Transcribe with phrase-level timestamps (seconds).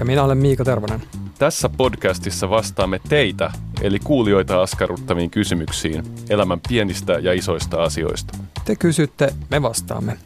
[0.00, 1.02] Ja minä olen Miika Tervonen.
[1.38, 3.50] Tässä podcastissa vastaamme teitä,
[3.82, 8.38] eli kuulijoita askarruttaviin kysymyksiin elämän pienistä ja isoista asioista.
[8.64, 10.18] Te kysytte, me vastaamme.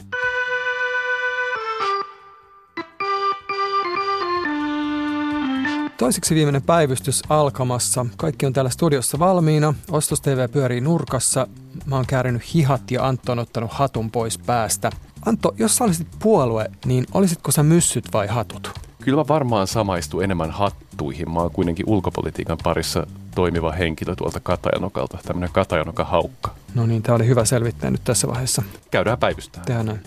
[5.99, 8.07] Toiseksi viimeinen päivystys alkamassa.
[8.17, 9.75] Kaikki on täällä studiossa valmiina.
[9.91, 11.47] Ostos TV pyörii nurkassa.
[11.87, 14.91] Mä oon käärinyt hihat ja Antto on ottanut hatun pois päästä.
[15.27, 18.94] Antto, jos sä olisit puolue, niin olisitko sä myssyt vai hatut?
[19.05, 21.31] Kyllä mä varmaan samaistu enemmän hattuihin.
[21.31, 26.55] Mä oon kuitenkin ulkopolitiikan parissa toimiva henkilö tuolta Katajanokalta, tämmönen Katajanoka haukka.
[26.75, 28.63] No niin, tää oli hyvä selvittää nyt tässä vaiheessa.
[28.91, 29.67] Käydään päivystään.
[29.67, 30.01] Tehdään näin.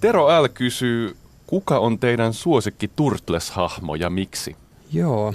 [0.00, 0.48] Tero L.
[0.54, 4.56] kysyy, kuka on teidän suosikki Turtles-hahmo ja miksi?
[4.92, 5.34] Joo.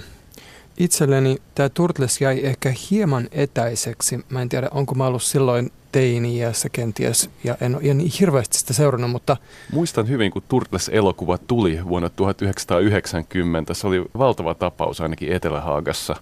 [0.78, 4.24] Itselleni tämä Turtles jäi ehkä hieman etäiseksi.
[4.28, 8.72] Mä en tiedä, onko mä ollut silloin teini-iässä kenties, ja en ole niin hirveästi sitä
[8.72, 9.36] seurannut, mutta
[9.72, 13.74] Muistan hyvin, kun Turtles-elokuva tuli vuonna 1990.
[13.74, 16.16] Se oli valtava tapaus ainakin Etelähaagassa.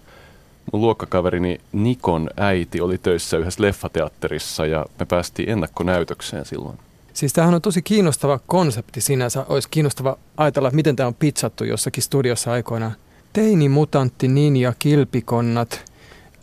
[0.73, 6.77] Mun luokkakaverini Nikon äiti oli töissä yhdessä leffateatterissa ja me päästiin ennakkonäytökseen silloin.
[7.13, 9.45] siis tämähän on tosi kiinnostava konsepti sinänsä.
[9.49, 12.95] Olisi kiinnostava ajatella, että miten tämä on pizzattu jossakin studiossa aikoinaan.
[13.33, 15.90] Teini, mutantti, ninja, kilpikonnat.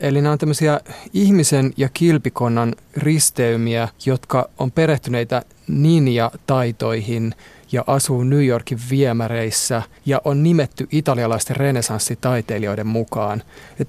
[0.00, 0.80] Eli nämä on tämmöisiä
[1.12, 7.34] ihmisen ja kilpikonnan risteymiä, jotka on perehtyneitä ninja-taitoihin
[7.72, 13.42] ja asuu New Yorkin viemäreissä ja on nimetty italialaisten renesanssitaiteilijoiden mukaan.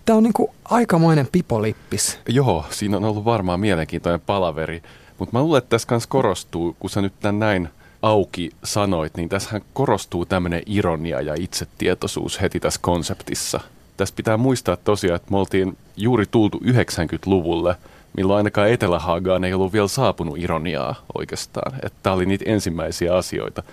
[0.05, 2.19] Tämä on niinku aikamoinen pipolippis.
[2.27, 4.83] Joo, siinä on ollut varmaan mielenkiintoinen palaveri.
[5.17, 7.69] Mutta mä luulen, että tässä kanssa korostuu, kun sä nyt tän näin
[8.02, 13.59] auki sanoit, niin tässähän korostuu tämmöinen ironia ja itsetietoisuus heti tässä konseptissa.
[13.99, 17.76] Tässä pitää muistaa tosiaan, että me oltiin juuri tultu 90-luvulle,
[18.17, 21.73] milloin ainakaan Etelähaagaan ei ollut vielä saapunut ironiaa oikeastaan.
[21.83, 23.64] Että tämä oli niitä ensimmäisiä asioita.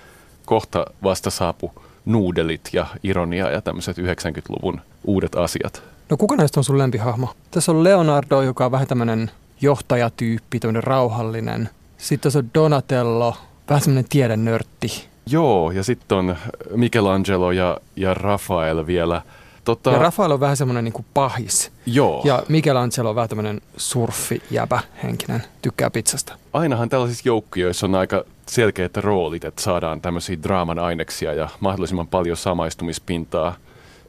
[0.45, 1.73] Kohta vasta saapu
[2.05, 5.83] nuudelit ja ironia ja tämmöiset 90-luvun uudet asiat.
[6.11, 7.29] No kuka näistä on sun lempihahmo?
[7.51, 11.69] Tässä on Leonardo, joka on vähän tämmöinen johtajatyyppi, tämmöinen rauhallinen.
[11.99, 13.37] Sitten tässä on Donatello,
[13.69, 15.09] vähän semmoinen tiedennörtti.
[15.27, 16.37] Joo, ja sitten on
[16.77, 19.23] Michelangelo ja, ja Rafael vielä.
[19.67, 21.73] Tota, Ja Rafael on vähän semmoinen niin pahis.
[21.87, 22.23] joo.
[22.25, 26.39] Ja Michelangelo on vähän tämmöinen surfijäbä henkinen, tykkää pizzasta.
[26.53, 32.37] ainahan tällaisissa joukkioissa on aika selkeät roolit, että saadaan tämmöisiä draaman aineksia ja mahdollisimman paljon
[32.37, 33.57] samaistumispintaa.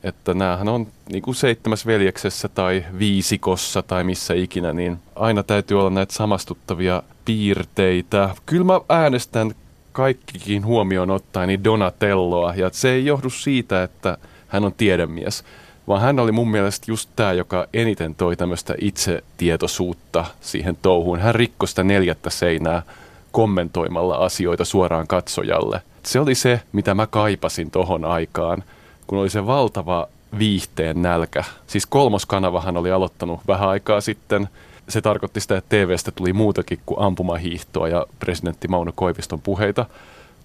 [0.04, 5.80] Että näähän on niin kuin seitsemäs veljeksessä tai viisikossa tai missä ikinä, niin aina täytyy
[5.80, 8.30] olla näitä samastuttavia piirteitä.
[8.46, 9.56] Kyllä mä äänestän
[9.92, 14.18] kaikkikin huomioon ottaen niin Donatelloa ja se ei johdu siitä, että
[14.48, 15.44] hän on tiedemies,
[15.88, 21.20] vaan hän oli mun mielestä just tämä, joka eniten toi tämmöistä itsetietoisuutta siihen touhuun.
[21.20, 22.84] Hän rikkoi sitä neljättä seinää
[23.32, 25.82] kommentoimalla asioita suoraan katsojalle.
[26.04, 28.64] Se oli se, mitä mä kaipasin tohon aikaan,
[29.08, 30.08] kun oli se valtava
[30.40, 31.44] viihteen nälkä.
[31.68, 34.50] Siis kolmoskanavahan oli aloittanut vähän aikaa sitten.
[34.90, 39.86] Se tarkoitti sitä, että TVstä tuli muutakin kuin ampumahiihtoa ja presidentti Mauno Koiviston puheita.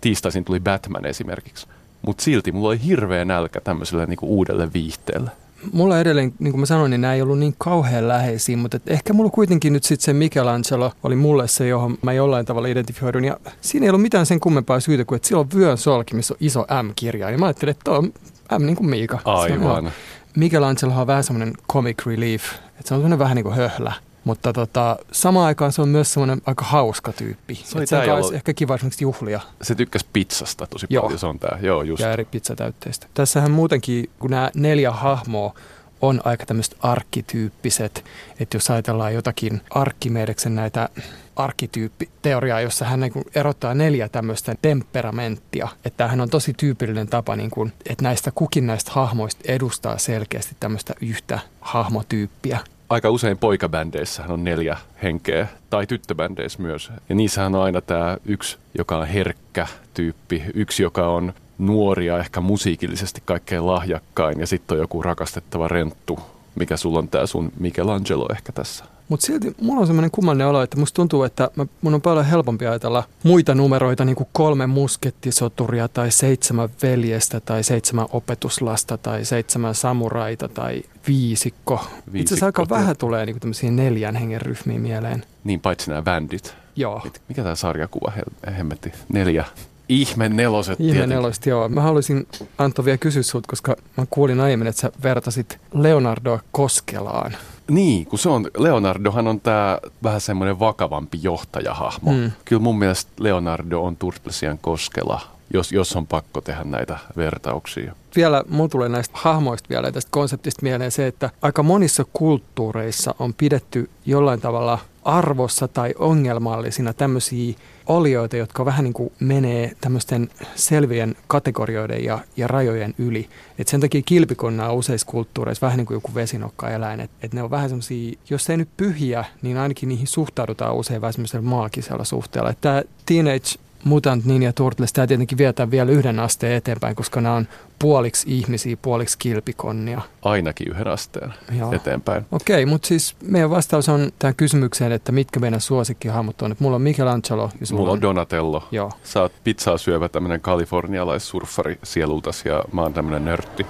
[0.00, 1.66] Tiistaisin tuli Batman esimerkiksi.
[2.02, 5.30] Mutta silti mulla oli hirveä nälkä tämmöiselle niinku uudelle viihteelle.
[5.72, 8.82] Mulla edelleen, niin kuin mä sanoin, niin nämä ei ollut niin kauhean läheisiä, mutta et
[8.86, 13.24] ehkä mulla kuitenkin nyt sitten se Michelangelo oli mulle se, johon mä jollain tavalla identifioidun.
[13.24, 16.34] Ja siinä ei ollut mitään sen kummempaa syytä kuin, että sillä on vyön solki, missä
[16.34, 17.30] on iso M-kirja.
[17.30, 18.12] Ja mä ajattelin, että toi on
[18.58, 19.18] M niin kuin Miika.
[19.24, 19.92] Aivan.
[20.36, 23.92] Michelangelo on vähän semmoinen comic relief, että se on semmoinen vähän niin kuin höhlä.
[24.24, 27.54] Mutta tota, samaan aikaan se on myös semmoinen aika hauska tyyppi.
[27.64, 31.02] Se oli tää, kanssa jolla- ehkä kiva esimerkiksi juhlia Se tykkäsi pizzasta tosi Joo.
[31.02, 31.58] paljon, se on tää.
[31.62, 32.02] Joo, just.
[32.02, 33.06] ja eri pizzatäytteistä.
[33.14, 35.54] Tässähän muutenkin, kun nämä neljä hahmoa
[36.02, 38.04] on aika tämmöiset arkkityyppiset,
[38.40, 40.88] että jos ajatellaan jotakin Arkkimedeksen näitä
[41.36, 47.50] arkkityyppiteoriaa, jossa hän niin erottaa neljä tämmöistä temperamenttia, että hän on tosi tyypillinen tapa, niin
[47.50, 52.58] kuin, että näistä kukin näistä hahmoista edustaa selkeästi tämmöistä yhtä hahmotyyppiä.
[52.92, 56.92] Aika usein poikabändeissähän on neljä henkeä, tai tyttöbändeissä myös.
[57.08, 62.18] Ja niissähän on aina tämä yksi, joka on herkkä tyyppi, yksi, joka on nuori ja
[62.18, 66.20] ehkä musiikillisesti kaikkein lahjakkain, ja sitten on joku rakastettava renttu,
[66.54, 68.84] mikä sulla on tämä sun Michelangelo ehkä tässä.
[69.12, 72.24] Mutta silti mulla on semmoinen kummallinen olo, että musta tuntuu, että mä, mun on paljon
[72.24, 79.24] helpompi ajatella muita numeroita, niin kuin kolme muskettisoturia tai seitsemän veljestä tai seitsemän opetuslasta tai
[79.24, 81.74] seitsemän samuraita tai viisikko.
[81.76, 85.24] viisikko Itse asiassa aika vähän tulee niin tämmöisiä neljän hengen ryhmiä mieleen.
[85.44, 86.54] Niin paitsi nämä bändit.
[86.76, 87.06] Joo.
[87.28, 88.12] Mikä tämä sarjakuva
[88.56, 88.92] hemmetti?
[89.12, 89.44] Neljä.
[89.88, 90.80] Ihme neloset.
[90.80, 91.68] Ihme neloset, joo.
[91.68, 92.26] Mä haluaisin
[92.58, 97.36] Antto vielä kysyä sinulta, koska mä kuulin aiemmin, että sä vertasit Leonardoa Koskelaan.
[97.70, 102.12] Niin, kun se on, Leonardohan on tämä vähän semmoinen vakavampi johtajahahmo.
[102.12, 102.32] Mm.
[102.44, 105.20] Kyllä mun mielestä Leonardo on Turtlesian Koskela,
[105.52, 107.94] jos, jos on pakko tehdä näitä vertauksia.
[108.16, 113.34] Vielä mulla tulee näistä hahmoista vielä tästä konseptista mieleen se, että aika monissa kulttuureissa on
[113.34, 117.54] pidetty jollain tavalla arvossa tai ongelmallisina tämmöisiä
[117.86, 123.28] olioita, jotka vähän niin kuin menee tämmöisten selvien kategorioiden ja, ja rajojen yli.
[123.58, 127.00] Et sen takia kilpikonna on useissa kulttuureissa vähän niin kuin joku vesinokkaeläin.
[127.00, 131.00] Että et ne on vähän semmoisia, jos ei nyt pyhiä, niin ainakin niihin suhtaudutaan usein
[131.00, 132.54] vähän semmoisella maagisella suhteella.
[132.60, 133.48] Tämä Teenage
[133.84, 137.48] Mutant Ninja Turtles, tämä tietenkin vietää vielä yhden asteen eteenpäin, koska nämä on
[137.78, 140.00] puoliksi ihmisiä, puoliksi kilpikonnia.
[140.22, 141.72] Ainakin yhden asteen Joo.
[141.72, 142.26] eteenpäin.
[142.32, 146.52] Okei, mutta siis meidän vastaus on tähän kysymykseen, että mitkä meidän suosikkihahmot on.
[146.52, 148.68] Että mulla on Michelangelo ja sulla Mulla on Donatello.
[148.70, 148.92] Joo.
[149.04, 153.66] Sä oot pizzaa syövä tämmöinen kalifornialaissurfari sielultas ja mä oon tämmöinen nörtti.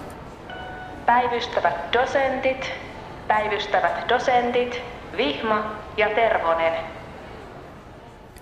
[1.06, 2.70] Päivystävät dosentit,
[3.29, 4.81] päivystävät dosentit,
[5.17, 7.01] Vihma ja Tervonen.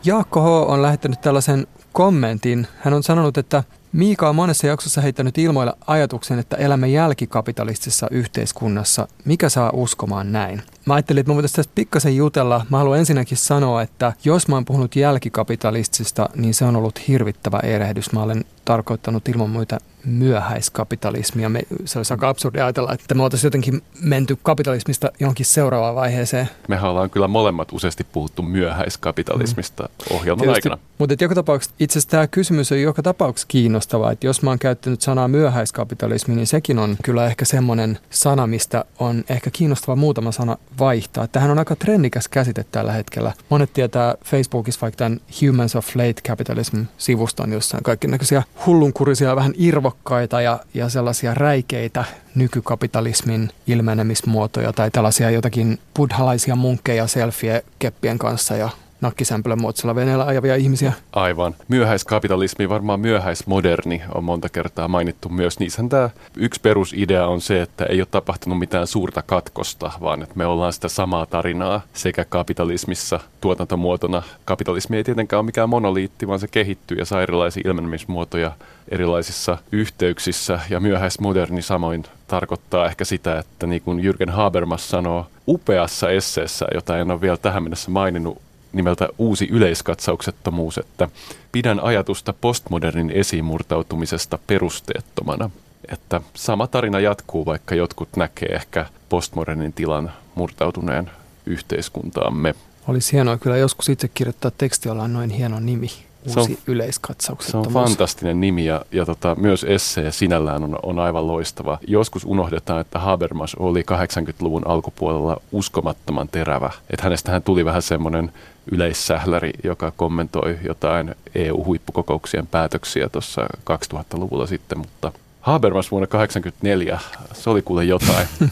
[0.05, 0.71] Jaakko H.
[0.71, 2.67] on lähettänyt tällaisen kommentin.
[2.79, 9.09] Hän on sanonut, että Miika on monessa jaksossa heittänyt ilmoilla ajatuksen, että elämme jälkikapitalistisessa yhteiskunnassa.
[9.25, 10.63] Mikä saa uskomaan näin?
[10.87, 12.67] Mä ajattelin, että mä voitaisiin tästä pikkasen jutella.
[12.71, 17.61] Mä haluan ensinnäkin sanoa, että jos mä oon puhunut jälkikapitalistista, niin se on ollut hirvittävä
[17.63, 18.13] erehdys.
[18.13, 21.49] Mä olen tarkoittanut ilman muita myöhäiskapitalismia.
[21.49, 26.49] Me, se olisi aika absurdi ajatella, että me oltaisiin jotenkin menty kapitalismista johonkin seuraavaan vaiheeseen.
[26.69, 30.17] Mehän ollaan kyllä molemmat useasti puhuttu myöhäiskapitalismista mm.
[30.17, 30.83] ohjelman Tietysti, aikana.
[30.99, 34.11] Mutta joka tapauksessa, itse asiassa tämä kysymys on joka tapauksessa kiinnostava.
[34.13, 38.85] Että jos mä oon käyttänyt sanaa myöhäiskapitalismi, niin sekin on kyllä ehkä semmoinen sana, mistä
[38.99, 41.27] on ehkä kiinnostava muutama sana vaihtaa.
[41.27, 43.33] Tähän on aika trendikäs käsite tällä hetkellä.
[43.49, 49.53] Monet tietää Facebookissa vaikka tämän Humans of Late Capitalism-sivuston, jossa on kaikki näköisiä hullunkurisia, vähän
[49.91, 52.05] irvokkaita ja, ja sellaisia räikeitä
[52.35, 60.93] nykykapitalismin ilmenemismuotoja tai tällaisia jotakin buddhalaisia munkkeja selfie-keppien kanssa ja nakkisämpylän muotoisella veneellä ajavia ihmisiä.
[61.13, 61.55] Aivan.
[61.69, 65.59] Myöhäiskapitalismi, varmaan myöhäismoderni on monta kertaa mainittu myös.
[65.59, 70.35] Niissähän tämä yksi perusidea on se, että ei ole tapahtunut mitään suurta katkosta, vaan että
[70.35, 74.23] me ollaan sitä samaa tarinaa sekä kapitalismissa tuotantomuotona.
[74.45, 78.53] Kapitalismi ei tietenkään ole mikään monoliitti, vaan se kehittyy ja saa erilaisia ilmenemismuotoja
[78.89, 80.61] erilaisissa yhteyksissä.
[80.71, 86.99] Ja myöhäismoderni samoin tarkoittaa ehkä sitä, että niin kuin Jürgen Habermas sanoo upeassa esseessä, jota
[86.99, 88.43] en ole vielä tähän mennessä maininnut,
[88.73, 91.09] nimeltä Uusi yleiskatsauksettomuus, että
[91.53, 95.51] pidän ajatusta postmodernin esimurtautumisesta perusteettomana.
[95.93, 101.11] Että sama tarina jatkuu, vaikka jotkut näkee ehkä postmodernin tilan murtautuneen
[101.47, 102.55] yhteiskuntaamme.
[102.89, 105.91] Olisi hienoa kyllä joskus itse kirjoittaa teksti, jolla on noin hieno nimi.
[106.27, 110.99] Uusi se on, Se on fantastinen nimi ja, ja tota, myös essee sinällään on, on
[110.99, 111.79] aivan loistava.
[111.87, 116.71] Joskus unohdetaan, että Habermas oli 80-luvun alkupuolella uskomattoman terävä.
[116.91, 118.33] Että hänestähän tuli vähän semmoinen
[118.73, 127.01] yleissähläri, joka kommentoi jotain EU-huippukokouksien päätöksiä tuossa 2000-luvulla sitten, mutta Habermas vuonna 1984,
[127.33, 128.29] se oli kuule jotain.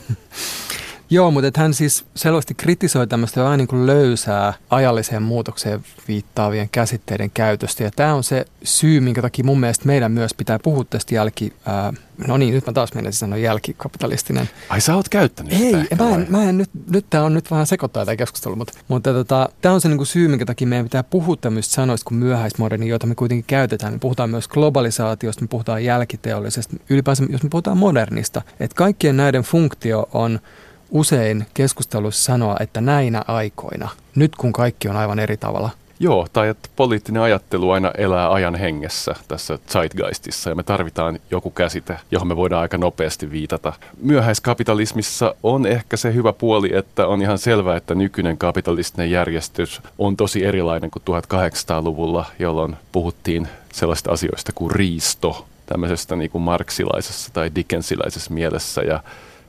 [1.11, 7.31] Joo, mutta hän siis selvästi kritisoi tämmöistä vähän niin kuin löysää ajalliseen muutokseen viittaavien käsitteiden
[7.31, 7.85] käytöstä.
[7.85, 11.53] Ja tämä on se syy, minkä takia mun mielestä meidän myös pitää puhua tästä jälki...
[11.67, 11.93] Ää,
[12.27, 14.51] no niin, nyt mä taas menisin sanoa jälkikapitalistinen.
[14.69, 17.51] Ai sä oot käyttänyt Ei, sitä mä en, mä en nyt, nyt tämä on nyt
[17.51, 20.69] vähän sekoittaa tämä keskustelu, mutta, mutta tota, tämä on se niin kuin syy, minkä takia
[20.69, 23.93] meidän pitää puhua tämmöistä sanoista kuin myöhäismoderni, joita me kuitenkin käytetään.
[23.93, 28.43] Me puhutaan myös globalisaatiosta, me puhutaan jälkiteollisesta, ylipäänsä jos me puhutaan modernista.
[28.61, 30.41] Että kaikkien näiden funktio on
[30.91, 35.71] usein keskustelussa sanoa, että näinä aikoina, nyt kun kaikki on aivan eri tavalla.
[36.01, 41.51] Joo, tai että poliittinen ajattelu aina elää ajan hengessä tässä zeitgeistissa ja me tarvitaan joku
[41.51, 43.73] käsite, johon me voidaan aika nopeasti viitata.
[44.03, 50.17] Myöhäiskapitalismissa on ehkä se hyvä puoli, että on ihan selvää, että nykyinen kapitalistinen järjestys on
[50.17, 57.51] tosi erilainen kuin 1800-luvulla, jolloin puhuttiin sellaista asioista kuin riisto, tämmöisestä niin kuin marksilaisessa tai
[57.55, 59.01] dickensiläisessä mielessä ja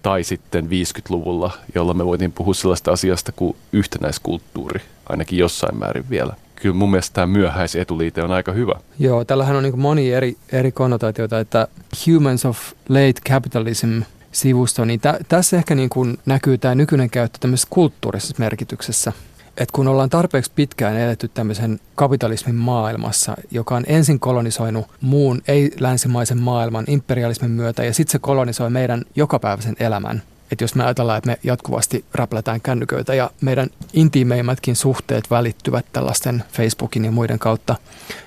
[0.02, 6.34] tai sitten 50-luvulla, jolloin me voitiin puhua sellaista asiasta kuin yhtenäiskulttuuri, ainakin jossain määrin vielä.
[6.56, 8.74] Kyllä mun mielestä tämä myöhäisetuliite on aika hyvä.
[9.00, 11.68] Joo, tällähän on niin moni eri, eri konnotaatioita, että
[12.08, 12.58] humans of
[12.90, 14.02] late capitalism
[14.32, 19.14] sivusto, niin tä, tässä ehkä niin kuin näkyy tämä nykyinen käyttö tämmöisessä kulttuurisessa merkityksessä.
[19.60, 26.38] Että kun ollaan tarpeeksi pitkään eletty tämmöisen kapitalismin maailmassa, joka on ensin kolonisoinut muun ei-länsimaisen
[26.38, 31.30] maailman imperialismin myötä ja sitten se kolonisoi meidän jokapäiväisen elämän, että jos me ajatellaan, että
[31.30, 37.76] me jatkuvasti räplätään kännyköitä ja meidän intiimeimmätkin suhteet välittyvät tällaisten Facebookin ja muiden kautta.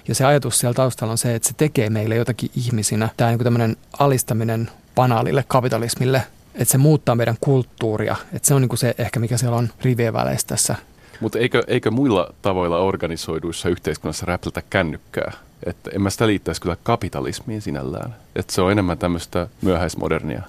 [0.09, 3.09] Ja se ajatus siellä taustalla on se, että se tekee meille jotakin ihmisinä.
[3.17, 6.23] Tämä niin tämmöinen alistaminen banaalille kapitalismille,
[6.55, 8.17] että se muuttaa meidän kulttuuria.
[8.33, 10.77] Että se on niin kuin se ehkä, mikä siellä on rivien väleissä tässä.
[11.23, 15.33] Mutta eikö, eikö muilla tavoilla organisoiduissa yhteiskunnassa räplätä kännykkää?
[15.67, 18.15] Että en mä sitä liittäisi kyllä kapitalismiin sinällään.
[18.37, 20.43] Että se on enemmän tämmöistä myöhäismodernia.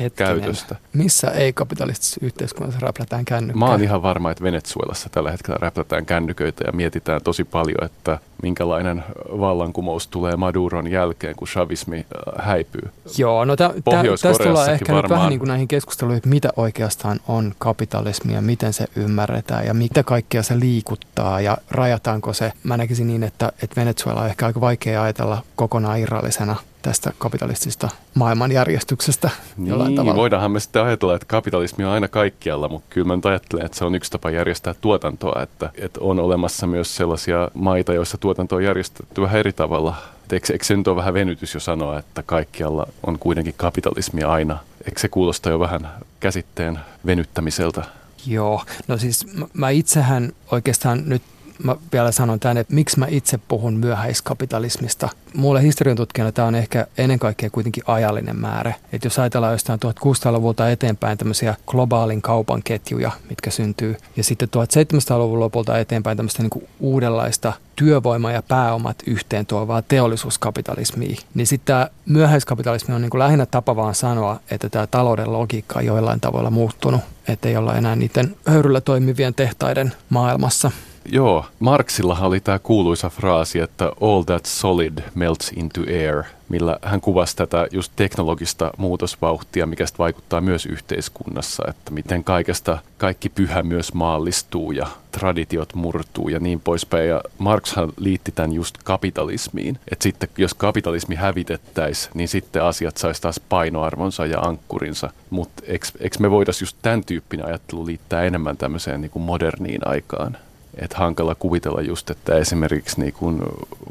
[0.00, 0.12] Hetkinen.
[0.12, 0.76] käytöstä.
[0.92, 3.58] Missä ei-kapitalistisessa yhteiskunnassa räplätään kännykkää?
[3.58, 8.18] Mä oon ihan varma, että Venezuelassa tällä hetkellä räplätään kännyköitä ja mietitään tosi paljon, että
[8.42, 9.04] minkälainen
[9.40, 12.90] vallankumous tulee Maduron jälkeen, kun chavismi äh, häipyy.
[13.18, 15.02] Joo, no tä, tä, tästä tullaan ehkä varmaan...
[15.02, 19.66] nyt vähän niin kuin näihin keskusteluihin, että mitä oikeastaan on kapitalismi ja miten se ymmärretään
[19.66, 22.52] ja mitä kaikkea se liikuttaa ja rajataanko se.
[22.62, 27.88] Mä näkisin niin, että, että Venezuela on ehkä aika vaikea ajatella kokonaan irrallisena tästä kapitalistisesta
[28.14, 29.30] maailmanjärjestyksestä
[29.64, 30.16] jollain niin, tavalla.
[30.16, 33.78] voidaanhan me sitten ajatella, että kapitalismi on aina kaikkialla, mutta kyllä mä nyt ajattelen, että
[33.78, 38.56] se on yksi tapa järjestää tuotantoa, että, että on olemassa myös sellaisia maita, joissa tuotanto
[38.56, 39.94] on järjestetty vähän eri tavalla.
[40.32, 44.58] Eikö, eikö se nyt ole vähän venytys jo sanoa, että kaikkialla on kuitenkin kapitalismia aina?
[44.84, 45.88] Eikö se kuulosta jo vähän
[46.20, 47.84] käsitteen venyttämiseltä?
[48.26, 51.22] Joo, no siis mä itsehän oikeastaan nyt
[51.64, 55.08] mä vielä sanon tämän, että miksi mä itse puhun myöhäiskapitalismista.
[55.34, 58.74] Mulle historian tutkijana tämä on ehkä ennen kaikkea kuitenkin ajallinen määrä.
[58.92, 65.40] Että jos ajatellaan jostain 1600-luvulta eteenpäin tämmöisiä globaalin kaupan ketjuja, mitkä syntyy, ja sitten 1700-luvun
[65.40, 72.94] lopulta eteenpäin tämmöistä niin uudenlaista työvoima ja pääomat yhteen tuovaa teollisuuskapitalismia, niin sitten tämä myöhäiskapitalismi
[72.94, 77.00] on niin kuin lähinnä tapa vaan sanoa, että tämä talouden logiikka on joillain tavalla muuttunut,
[77.28, 80.70] että ei olla enää niiden höyryllä toimivien tehtaiden maailmassa.
[81.04, 87.00] Joo, Marxillahan oli tämä kuuluisa fraasi, että all that solid melts into air, millä hän
[87.00, 93.94] kuvasi tätä just teknologista muutosvauhtia, mikä vaikuttaa myös yhteiskunnassa, että miten kaikesta kaikki pyhä myös
[93.94, 97.08] maallistuu ja traditiot murtuu ja niin poispäin.
[97.08, 103.22] Ja Marxhan liitti tämän just kapitalismiin, että sitten jos kapitalismi hävitettäisiin, niin sitten asiat saisi
[103.22, 105.10] taas painoarvonsa ja ankkurinsa.
[105.30, 105.62] Mutta
[105.98, 110.36] eikö me voitaisiin just tämän tyyppinen ajattelu liittää enemmän tämmöiseen niin moderniin aikaan?
[110.74, 113.42] Että hankala kuvitella just, että esimerkiksi niin kuin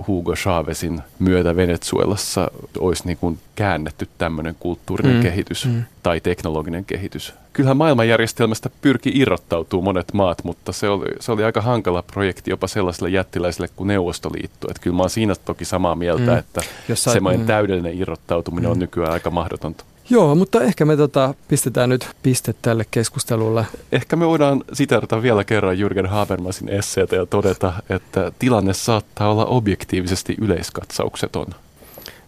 [0.08, 5.22] Hugo Chavezin myötä Venezuelassa olisi niin kuin käännetty tämmöinen kulttuurinen mm.
[5.22, 5.84] kehitys mm.
[6.04, 7.34] tai teknologinen kehitys.
[7.54, 12.68] Kyllähän maailmanjärjestelmästä pyrki irrottautuu monet maat, mutta se oli, se oli aika hankala projekti jopa
[12.68, 14.68] sellaiselle jättiläiselle kuin Neuvostoliitto.
[14.70, 16.38] Että kyllä mä oon siinä toki samaa mieltä, mm.
[16.38, 16.62] että
[16.94, 17.48] semmoinen mm.
[17.48, 18.72] täydellinen irrottautuminen mm.
[18.72, 19.84] on nykyään aika mahdotonta.
[20.10, 23.66] Joo, mutta ehkä me tota, pistetään nyt piste tälle keskustelulle.
[23.92, 29.46] Ehkä me voidaan siterata vielä kerran Jürgen Habermasin esseitä ja todeta, että tilanne saattaa olla
[29.46, 31.48] objektiivisesti yleiskatsaukseton.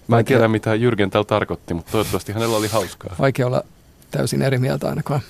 [0.08, 3.16] Mä en tiedä, mitä Jürgen täällä tarkoitti, mutta toivottavasti hänellä oli hauskaa.
[3.20, 3.64] Vaikea olla
[4.12, 5.22] täysin eri mieltä ainakaan.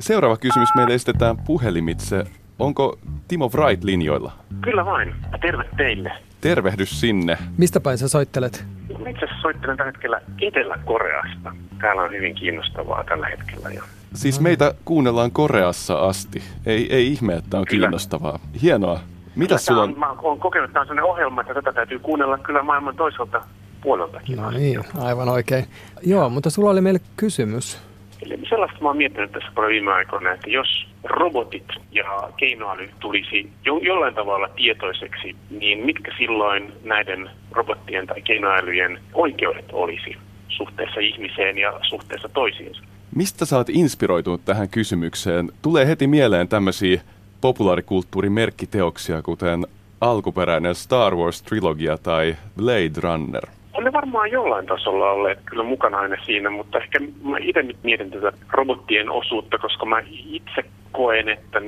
[0.00, 2.24] Seuraava kysymys meille esitetään puhelimitse.
[2.58, 4.32] Onko Timo Wright linjoilla?
[4.60, 5.14] Kyllä vain.
[5.40, 6.12] Terve teille.
[6.40, 7.38] Tervehdys sinne.
[7.58, 8.64] Mistä päin sä soittelet?
[8.90, 11.54] Itse asiassa soittelen tällä hetkellä Etelä-Koreasta.
[11.80, 13.70] Täällä on hyvin kiinnostavaa tällä hetkellä.
[13.70, 13.82] Ja...
[14.14, 16.42] Siis meitä kuunnellaan Koreassa asti.
[16.66, 17.80] Ei, ei ihme, että on kyllä.
[17.86, 18.38] kiinnostavaa.
[18.62, 19.00] Hienoa.
[19.36, 19.92] Mitä sulla on?
[19.92, 19.98] on?
[19.98, 23.40] Mä oon kokenut, että tämä on sellainen ohjelma, että tätä täytyy kuunnella kyllä maailman toiselta
[23.82, 24.36] puoleltakin.
[24.36, 25.64] No niin, aivan oikein.
[26.02, 27.87] Joo, mutta sulla oli meille kysymys.
[28.22, 33.50] Eli sellaista mä oon miettinyt tässä paljon viime aikoina, että jos robotit ja keinoäly tulisi
[33.64, 40.16] jo, jollain tavalla tietoiseksi, niin mitkä silloin näiden robottien tai keinoälyjen oikeudet olisi
[40.48, 42.82] suhteessa ihmiseen ja suhteessa toisiinsa?
[43.14, 45.52] Mistä sä oot inspiroitunut tähän kysymykseen?
[45.62, 47.00] Tulee heti mieleen tämmöisiä
[47.40, 49.66] populaarikulttuurin merkkiteoksia, kuten
[50.00, 53.46] alkuperäinen Star Wars-trilogia tai Blade Runner–
[53.78, 57.76] on ne varmaan jollain tasolla olleet kyllä mukana aina siinä, mutta ehkä mä itse nyt
[57.82, 61.60] mietin tätä robottien osuutta, koska mä itse koen, että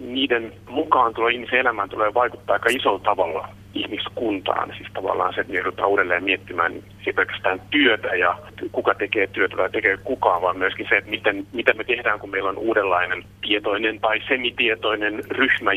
[0.00, 4.74] niiden mukaan tulo ihmisen elämään tulee vaikuttaa aika isolla tavalla ihmiskuntaan.
[4.76, 6.72] Siis tavallaan se, että me joudutaan uudelleen miettimään
[7.16, 8.38] pelkästään työtä ja
[8.72, 12.30] kuka tekee työtä tai tekee kukaan, vaan myöskin se, että miten, mitä me tehdään, kun
[12.30, 15.70] meillä on uudenlainen tietoinen tai semitietoinen ryhmä,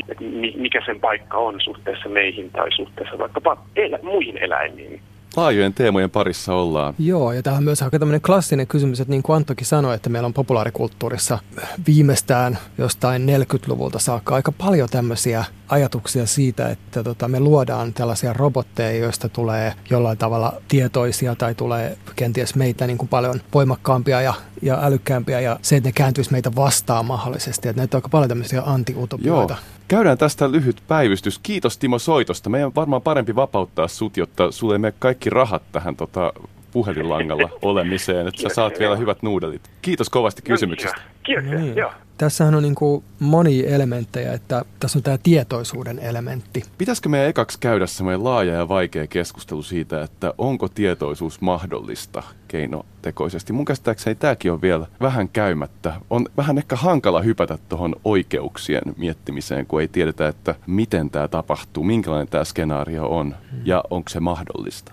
[0.56, 4.95] mikä sen paikka on suhteessa meihin tai suhteessa vaikkapa elä, muihin eläimiin.
[5.36, 6.94] Laajojen teemojen parissa ollaan.
[6.98, 10.08] Joo, ja tämä on myös aika tämmöinen klassinen kysymys, että niin kuin Anttokin sanoi, että
[10.08, 11.38] meillä on populaarikulttuurissa
[11.86, 18.98] viimeistään jostain 40-luvulta saakka aika paljon tämmöisiä ajatuksia siitä, että tota, me luodaan tällaisia robotteja,
[18.98, 24.78] joista tulee jollain tavalla tietoisia tai tulee kenties meitä niin kuin paljon voimakkaampia ja, ja
[24.82, 27.68] älykkäämpiä ja se, että ne kääntyisi meitä vastaan mahdollisesti.
[27.68, 29.54] Että näitä on aika paljon tämmöisiä antiutopioita.
[29.54, 29.75] Joo.
[29.88, 31.38] Käydään tästä lyhyt päivystys.
[31.42, 32.50] Kiitos Timo soitosta.
[32.50, 36.32] Meidän on varmaan parempi vapauttaa sut, jotta sulle ei mene kaikki rahat tähän tota,
[36.72, 39.62] puhelinlangalla olemiseen, että sä saat vielä hyvät nuudelit.
[39.82, 41.00] Kiitos kovasti kysymyksestä.
[41.22, 41.76] Kiitos, No niin.
[41.76, 41.92] joo.
[42.18, 46.62] Tässähän on niin kuin monia elementtejä, että tässä on tämä tietoisuuden elementti.
[46.78, 53.52] Pitäisikö meidän ekaksi käydä semmoinen laaja ja vaikea keskustelu siitä, että onko tietoisuus mahdollista keinotekoisesti?
[53.52, 56.00] Mun käsittääkseni tämäkin on vielä vähän käymättä.
[56.10, 61.84] On vähän ehkä hankala hypätä tuohon oikeuksien miettimiseen, kun ei tiedetä, että miten tämä tapahtuu,
[61.84, 64.92] minkälainen tämä skenaario on ja onko se mahdollista.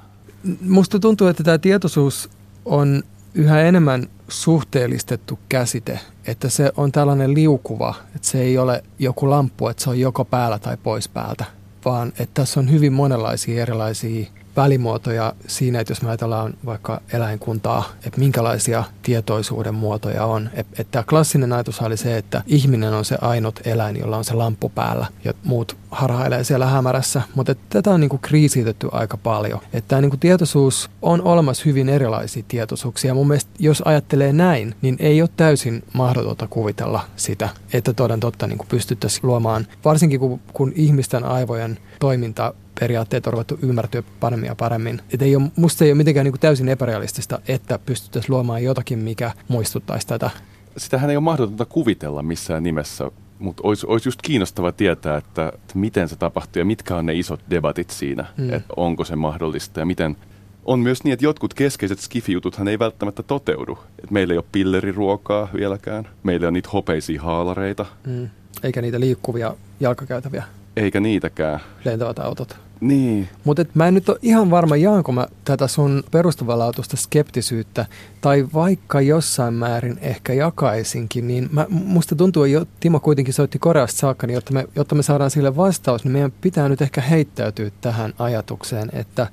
[0.61, 2.29] Musta tuntuu, että tämä tietoisuus
[2.65, 3.03] on
[3.33, 9.67] yhä enemmän suhteellistettu käsite, että se on tällainen liukuva, että se ei ole joku lamppu,
[9.67, 11.45] että se on joko päällä tai pois päältä,
[11.85, 14.25] vaan että tässä on hyvin monenlaisia erilaisia
[14.55, 20.49] välimuotoja siinä, että jos me ajatellaan vaikka eläinkuntaa, että minkälaisia tietoisuuden muotoja on.
[20.53, 24.23] Että et tämä klassinen ajatus oli se, että ihminen on se ainut eläin, jolla on
[24.23, 27.21] se lamppu päällä ja muut harhailee siellä hämärässä.
[27.35, 29.59] Mutta tätä on niinku kriisitetty aika paljon.
[29.73, 33.13] Että tämä niinku tietoisuus on olemassa hyvin erilaisia tietoisuuksia.
[33.13, 38.47] Mun mielestä jos ajattelee näin, niin ei ole täysin mahdotonta kuvitella sitä, että toden totta
[38.47, 44.55] niinku pystyttäisiin luomaan, varsinkin kun, kun ihmisten aivojen toiminta periaatteet on ruvettu ymmärtyä paremmin ja
[44.55, 45.01] paremmin.
[45.13, 49.31] Et ei ole, musta ei ole mitenkään niin täysin epärealistista, että pystyttäisiin luomaan jotakin, mikä
[49.47, 50.29] muistuttaisi tätä.
[50.77, 55.77] Sitähän ei ole mahdotonta kuvitella missään nimessä, mutta olisi, olisi just kiinnostava tietää, että, että
[55.79, 58.53] miten se tapahtuu ja mitkä on ne isot debatit siinä, mm.
[58.53, 60.17] että onko se mahdollista ja miten.
[60.65, 63.79] On myös niin, että jotkut keskeiset skifijututhan ei välttämättä toteudu.
[64.03, 68.29] Et meillä ei ole pilleriruokaa vieläkään, meillä on niitä hopeisia haalareita, Mm.
[68.63, 70.43] Eikä niitä liikkuvia jalkakäytäviä
[70.77, 71.59] eikä niitäkään.
[71.85, 72.57] lentävät autot.
[72.81, 77.85] Niin, Mutta mä en nyt ole ihan varma, jaanko mä tätä sun perustavanlaatuista skeptisyyttä,
[78.21, 83.59] tai vaikka jossain määrin ehkä jakaisinkin, niin mä, musta tuntuu, että jo Timo kuitenkin soitti
[83.59, 87.01] Koreasta saakka, niin jotta me, jotta me saadaan sille vastaus, niin meidän pitää nyt ehkä
[87.01, 89.27] heittäytyä tähän ajatukseen, että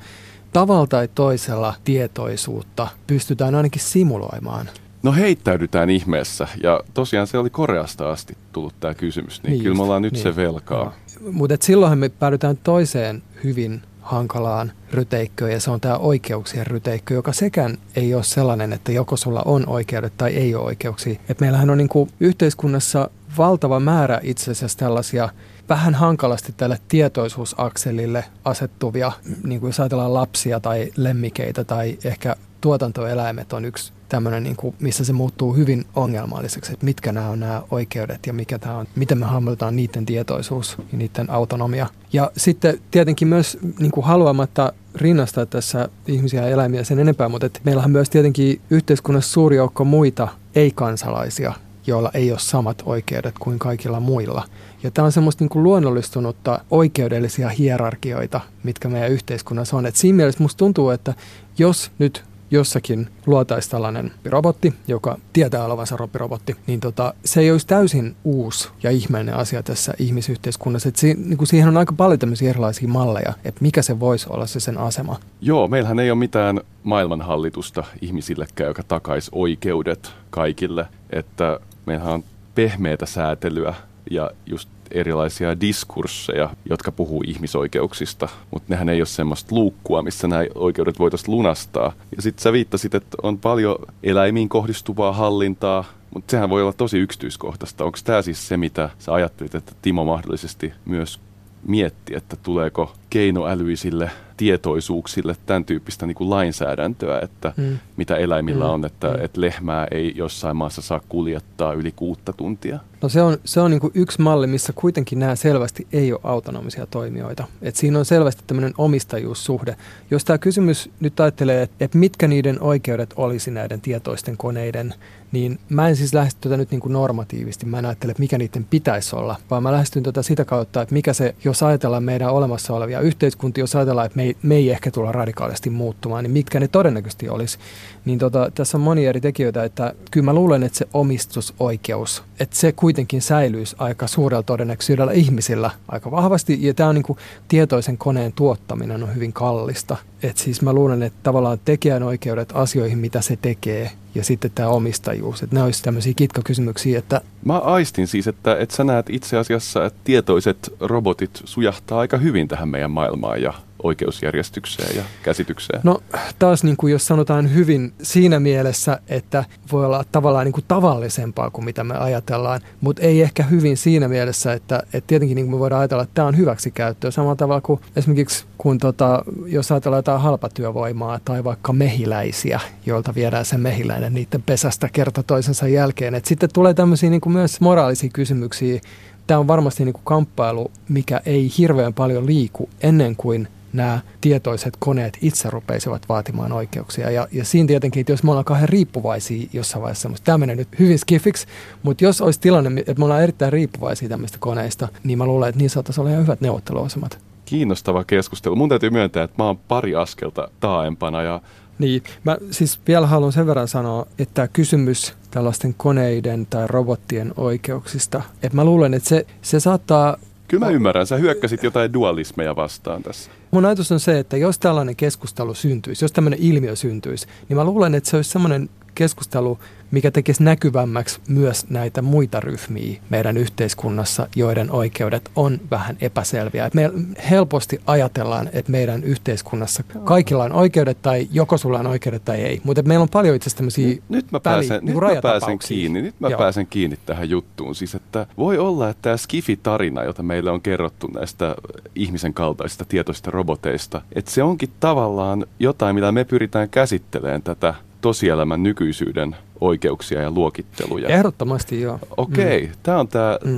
[0.52, 4.68] tavalla tai toisella tietoisuutta pystytään ainakin simuloimaan.
[5.02, 6.48] No heittäydytään ihmeessä.
[6.62, 10.12] Ja tosiaan se oli Koreasta asti tullut tämä kysymys, niin, Niin kyllä me ollaan nyt
[10.12, 10.22] niin.
[10.22, 10.92] se velkaa.
[11.20, 17.32] Mutta silloinhan me päädytään toiseen hyvin hankalaan ryteikköön, ja se on tämä oikeuksien ryteikkö, joka
[17.32, 21.20] sekään ei ole sellainen, että joko sulla on oikeudet tai ei ole oikeuksia.
[21.28, 25.28] Et meillähän on niinku yhteiskunnassa valtava määrä itse asiassa tällaisia
[25.68, 29.12] vähän hankalasti tälle tietoisuusakselille asettuvia,
[29.44, 34.74] niin kuin jos ajatellaan lapsia tai lemmikeitä tai ehkä tuotantoeläimet on yksi tämmöinen, niin kuin,
[34.80, 38.86] missä se muuttuu hyvin ongelmalliseksi, että mitkä nämä on nämä oikeudet ja mikä tämä on,
[38.96, 41.86] miten me hahmotetaan niiden tietoisuus ja niiden autonomia.
[42.12, 47.46] Ja sitten tietenkin myös niin kuin haluamatta rinnastaa tässä ihmisiä ja eläimiä sen enempää, mutta
[47.46, 51.52] että meillähän on myös tietenkin yhteiskunnassa suuri joukko muita ei-kansalaisia,
[51.86, 54.44] joilla ei ole samat oikeudet kuin kaikilla muilla.
[54.82, 59.86] Ja tämä on semmoista niin kuin luonnollistunutta oikeudellisia hierarkioita, mitkä meidän yhteiskunnassa on.
[59.86, 61.14] Et siinä mielessä musta tuntuu, että
[61.58, 67.66] jos nyt jossakin luotaisi tällainen robotti, joka tietää olevansa robotti, niin tota, se ei olisi
[67.66, 70.88] täysin uusi ja ihmeellinen asia tässä ihmisyhteiskunnassa.
[70.88, 74.26] Et si, niin kuin siihen on aika paljon tämmöisiä erilaisia malleja, että mikä se voisi
[74.30, 75.16] olla se sen asema.
[75.40, 80.86] Joo, meillähän ei ole mitään maailmanhallitusta ihmisillekään, joka takaisi oikeudet kaikille.
[81.10, 83.74] Että meillähän on pehmeätä säätelyä
[84.10, 90.44] ja just erilaisia diskursseja, jotka puhuu ihmisoikeuksista, mutta nehän ei ole semmoista luukkua, missä nämä
[90.54, 91.92] oikeudet voitaisiin lunastaa.
[92.16, 96.98] Ja sitten sä viittasit, että on paljon eläimiin kohdistuvaa hallintaa, mutta sehän voi olla tosi
[96.98, 97.84] yksityiskohtaista.
[97.84, 101.20] Onko tämä siis se, mitä sä ajattelit, että Timo mahdollisesti myös
[101.66, 107.78] mietti, että tuleeko keinoälyisille tietoisuuksille tämän tyyppistä niin kuin lainsäädäntöä, että Mm.
[107.96, 108.70] mitä eläimillä Mm.
[108.70, 109.24] on, että, Mm.
[109.24, 112.78] että lehmää ei jossain maassa saa kuljettaa yli kuutta tuntia.
[113.02, 116.20] No se on, se on niin kuin yksi malli, missä kuitenkin nämä selvästi ei ole
[116.24, 117.44] autonomisia toimijoita.
[117.62, 119.76] Et siinä on selvästi tämmöinen omistajuussuhde.
[120.10, 124.94] Jos tämä kysymys nyt ajattelee, että et mitkä niiden oikeudet olisi näiden tietoisten koneiden,
[125.32, 127.66] niin mä en siis lähesty tätä nyt niin kuin normatiivisesti.
[127.66, 130.94] Mä en ajattele, että mikä niiden pitäisi olla, vaan mä lähestyn tätä sitä kautta, että
[130.94, 134.54] mikä se, jos ajatellaan meidän olemassa olevia ja yhteiskunti, jos ajatellaan, että me ei, me
[134.54, 137.58] ei ehkä tulla radikaalisti muuttumaan, niin mitkä ne todennäköisesti olisi,
[138.04, 142.56] niin tota, tässä on monia eri tekijöitä, että kyllä mä luulen, että se omistusoikeus, että
[142.56, 147.98] se kuitenkin säilyisi aika suurella todennäköisyydellä ihmisillä aika vahvasti, ja tämä on niin kuin, tietoisen
[147.98, 149.96] koneen tuottaminen on hyvin kallista.
[150.22, 155.42] Et siis mä luulen, että tavallaan tekijänoikeudet asioihin, mitä se tekee, ja sitten tämä omistajuus,
[155.42, 157.20] että ne olisi tämmöisiä kitkakysymyksiä, että...
[157.44, 162.48] Mä aistin siis, että, että sä näet itse asiassa, että tietoiset robotit sujahtaa aika hyvin
[162.48, 165.80] tähän meidän maailmaan ja oikeusjärjestykseen ja käsitykseen?
[165.84, 166.02] No
[166.38, 171.50] taas niin kuin jos sanotaan hyvin siinä mielessä, että voi olla tavallaan niin kuin tavallisempaa
[171.50, 175.54] kuin mitä me ajatellaan, mutta ei ehkä hyvin siinä mielessä, että, että tietenkin niin kuin
[175.54, 179.98] me voidaan ajatella, että tämä on hyväksikäyttöä samalla tavalla kuin esimerkiksi kun tota, jos ajatellaan
[179.98, 186.14] jotain halpatyövoimaa tai vaikka mehiläisiä, joilta viedään se mehiläinen niiden pesästä kerta toisensa jälkeen.
[186.14, 188.80] Et sitten tulee tämmöisiä niin kuin myös moraalisia kysymyksiä.
[189.26, 194.76] Tämä on varmasti niin kuin kamppailu, mikä ei hirveän paljon liiku ennen kuin nämä tietoiset
[194.78, 197.10] koneet itse rupeisivat vaatimaan oikeuksia.
[197.10, 200.68] Ja, ja siinä tietenkin, että jos me ollaan kahden riippuvaisia jossain vaiheessa, tämä menee nyt
[200.78, 201.46] hyvin skifiksi,
[201.82, 205.58] mutta jos olisi tilanne, että me ollaan erittäin riippuvaisia tämmöistä koneista, niin mä luulen, että
[205.58, 207.18] niin saattaisi olla ihan hyvät neuvotteluasemat.
[207.44, 208.56] Kiinnostava keskustelu.
[208.56, 211.40] Mun täytyy myöntää, että mä oon pari askelta taaempana ja
[211.78, 218.22] niin, mä siis vielä haluan sen verran sanoa, että kysymys tällaisten koneiden tai robottien oikeuksista,
[218.42, 220.16] että mä luulen, että se, se saattaa
[220.50, 223.30] Kyllä mä ymmärrän, sä hyökkäsit jotain dualismeja vastaan tässä.
[223.50, 227.64] Mun ajatus on se, että jos tällainen keskustelu syntyisi, jos tämmöinen ilmiö syntyisi, niin mä
[227.64, 229.58] luulen, että se olisi semmoinen keskustelu,
[229.90, 236.70] mikä tekisi näkyvämmäksi myös näitä muita ryhmiä meidän yhteiskunnassa, joiden oikeudet on vähän epäselviä.
[236.74, 236.90] Me
[237.30, 242.60] helposti ajatellaan, että meidän yhteiskunnassa kaikilla on oikeudet tai joko sulla on oikeudet tai ei,
[242.64, 246.02] mutta meillä on paljon itse asiassa Nyt, nyt mä pääsen, niin nyt mä pääsen kiinni,
[246.02, 246.38] nyt mä Joo.
[246.38, 247.74] pääsen kiinni tähän juttuun.
[247.74, 251.56] Siis, että voi olla, että tämä Skifi-tarina, jota meille on kerrottu näistä
[251.94, 258.62] ihmisen kaltaisista tietoisista roboteista, että se onkin tavallaan jotain, mitä me pyritään käsittelemään tätä tosielämän
[258.62, 261.08] nykyisyyden oikeuksia ja luokitteluja.
[261.08, 261.98] Ehdottomasti joo.
[262.16, 262.80] Okei, okay, mm.
[262.82, 263.50] tämä on tämä mm.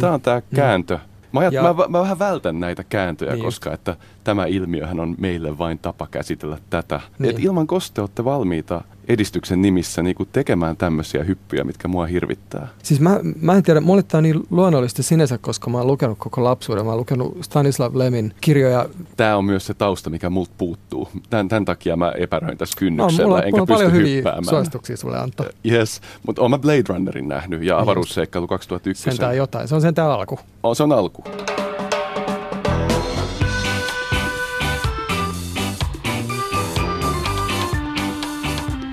[0.50, 0.56] Mm.
[0.56, 0.98] kääntö.
[1.32, 5.14] Mä, ajat, ja, mä, mä vähän vältän näitä kääntöjä, niin koska että tämä ilmiöhän on
[5.18, 7.00] meille vain tapa käsitellä tätä.
[7.18, 7.30] Niin.
[7.30, 12.68] Et ilman koste olette valmiita edistyksen nimissä niin kuin tekemään tämmöisiä hyppyjä, mitkä mua hirvittää?
[12.82, 16.18] Siis mä, mä en tiedä, mulle tämä on niin luonnollista sinänsä, koska mä oon lukenut
[16.18, 16.84] koko lapsuuden.
[16.84, 18.88] Mä oon lukenut Stanislav Lemin kirjoja.
[19.16, 21.08] Tämä on myös se tausta, mikä multa puuttuu.
[21.30, 24.44] Tän, tämän takia mä epäröin tässä kynnyksellä, no, mulla, enkä mulla pysty paljon hyppäämään.
[24.44, 25.46] hyviä suosituksia sulle antaa.
[25.70, 29.02] Yes, mutta oon mä Blade Runnerin nähnyt ja avaruusseikkailu 2001.
[29.02, 30.38] Sentään jotain, se on sentään alku.
[30.62, 31.24] On, se on alku.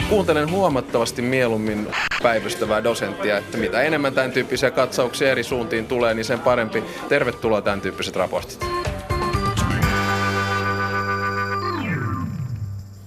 [0.10, 1.88] Kuuntelen huomattavasti mieluummin
[2.24, 6.84] päivystävää dosenttia, että mitä enemmän tämän tyyppisiä katsauksia eri suuntiin tulee, niin sen parempi.
[7.10, 8.66] Tervetuloa tämän tyyppiset raportit.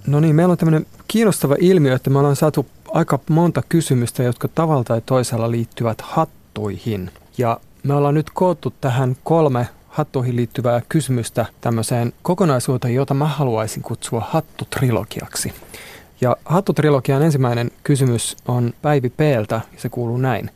[0.07, 4.47] No niin, meillä on tämmöinen kiinnostava ilmiö, että me ollaan saatu aika monta kysymystä, jotka
[4.47, 7.11] tavalla tai toisella liittyvät hattuihin.
[7.37, 13.83] Ja me ollaan nyt koottu tähän kolme hattuihin liittyvää kysymystä tämmöiseen kokonaisuuteen, jota mä haluaisin
[13.83, 15.53] kutsua hattutrilogiaksi.
[16.23, 20.49] Ja Hattutrilogian ensimmäinen kysymys on Päivi Peeltä, ja se kuuluu näin.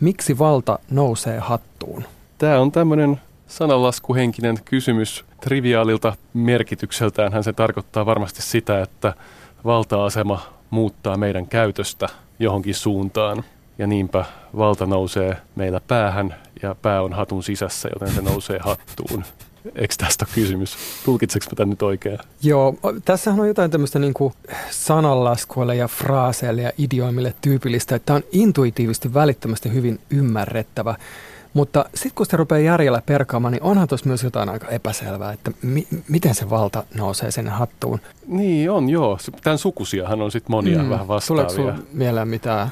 [0.00, 2.04] Miksi valta nousee hattuun?
[2.38, 5.24] Tämä on tämmöinen sananlaskuhenkinen kysymys.
[5.40, 9.14] Triviaalilta merkitykseltään se tarkoittaa varmasti sitä, että
[9.64, 13.44] valta-asema muuttaa meidän käytöstä johonkin suuntaan.
[13.78, 14.24] Ja niinpä
[14.56, 19.24] valta nousee meillä päähän ja pää on hatun sisässä, joten se nousee hattuun.
[19.74, 20.76] Eikö tästä ole kysymys?
[21.04, 22.18] Tulkitseeko mä tämän nyt oikein?
[22.42, 24.34] Joo, tässähän on jotain tämmöistä niin kuin
[24.70, 30.94] sananlaskuille ja fraaseille ja idioimille tyypillistä, että tämä on intuitiivisesti välittömästi hyvin ymmärrettävä.
[31.54, 35.50] Mutta sitten kun sitä rupeaa järjellä perkaamaan, niin onhan tuossa myös jotain aika epäselvää, että
[35.62, 38.00] mi- miten se valta nousee sinne hattuun.
[38.26, 39.18] Niin on, joo.
[39.42, 40.90] Tämän sukusiahan on sitten monia mm.
[40.90, 41.44] vähän vastaavia.
[41.44, 42.70] Tuleeko mieleen mitään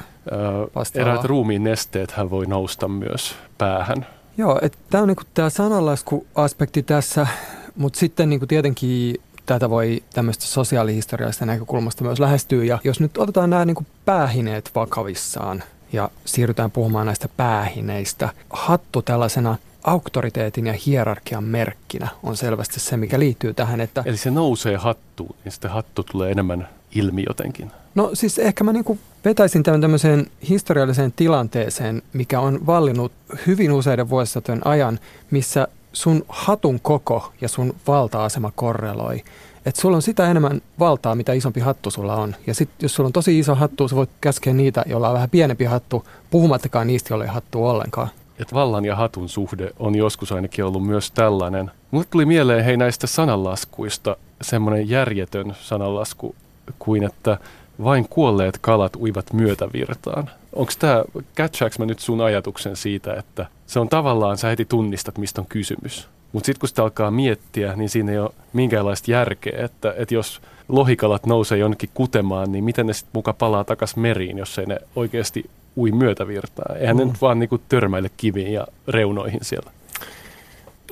[0.75, 1.11] vastaavaa?
[1.11, 4.05] Eräät ruumiin nesteet hän voi nousta myös päähän.
[4.39, 7.27] Joo, tämä on niinku tämä sananlaskuaspekti tässä,
[7.75, 12.63] mutta sitten niinku tietenkin tätä voi tämmöistä sosiaalihistoriallisesta näkökulmasta myös lähestyä.
[12.63, 19.57] Ja jos nyt otetaan nämä niinku päähineet vakavissaan ja siirrytään puhumaan näistä päähineistä, hattu tällaisena
[19.83, 23.81] auktoriteetin ja hierarkian merkkinä on selvästi se, mikä liittyy tähän.
[23.81, 27.71] Että Eli se nousee hattuun, niin sitten hattu tulee enemmän ilmi jotenkin.
[27.95, 33.11] No siis ehkä mä niinku vetäisin tämän tämmöiseen historialliseen tilanteeseen, mikä on vallinnut
[33.47, 34.99] hyvin useiden vuosisatojen ajan,
[35.31, 39.23] missä sun hatun koko ja sun valta-asema korreloi.
[39.65, 42.35] Että sulla on sitä enemmän valtaa, mitä isompi hattu sulla on.
[42.47, 45.29] Ja sitten jos sulla on tosi iso hattu, sä voit käskeä niitä, joilla on vähän
[45.29, 48.07] pienempi hattu, puhumattakaan niistä, joilla ei hattu ollenkaan.
[48.39, 52.77] Et vallan ja hatun suhde on joskus ainakin ollut myös tällainen, Mulle tuli mieleen hei
[52.77, 56.35] näistä sananlaskuista semmoinen järjetön sananlasku
[56.79, 57.37] kuin, että
[57.83, 60.29] vain kuolleet kalat uivat myötävirtaan.
[60.53, 61.03] Onko tämä,
[61.35, 65.47] catchaaks mä nyt sun ajatuksen siitä, että se on tavallaan, sä heti tunnistat, mistä on
[65.49, 66.07] kysymys.
[66.31, 70.41] Mutta sitten kun sitä alkaa miettiä, niin siinä ei ole minkäänlaista järkeä, että, että jos
[70.67, 74.77] lohikalat nousee jonnekin kutemaan, niin miten ne sitten muka palaa takaisin meriin, jos ei ne
[74.95, 76.77] oikeasti ui myötävirtaan.
[76.77, 76.99] Eihän mm.
[76.99, 79.71] ne nyt vaan niinku törmäile kiviin ja reunoihin siellä.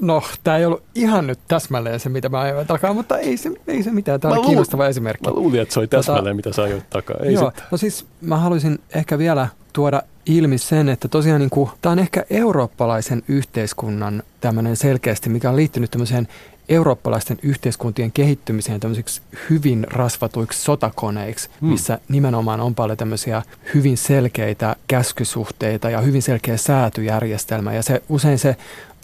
[0.01, 3.51] No, tämä ei ollut ihan nyt täsmälleen se, mitä mä ajoin takaa, mutta ei se,
[3.67, 4.19] ei se mitään.
[4.19, 5.29] Tämä on kiinnostava esimerkki.
[5.29, 7.17] Mä luulin, että se oli tota- täsmälleen, tota, mitä sä ajoit takaa.
[7.23, 11.69] Ei joo, no siis mä haluaisin ehkä vielä tuoda ilmi sen, että tosiaan niin kuin,
[11.81, 16.27] tämä on ehkä eurooppalaisen yhteiskunnan tämmöinen selkeästi, mikä on liittynyt tämmöiseen
[16.69, 21.69] eurooppalaisten yhteiskuntien kehittymiseen tämmöisiksi hyvin rasvatuiksi sotakoneiksi, hmm.
[21.69, 23.41] missä nimenomaan on paljon tämmöisiä
[23.73, 27.73] hyvin selkeitä käskysuhteita ja hyvin selkeä säätyjärjestelmä.
[27.73, 28.55] Ja se usein se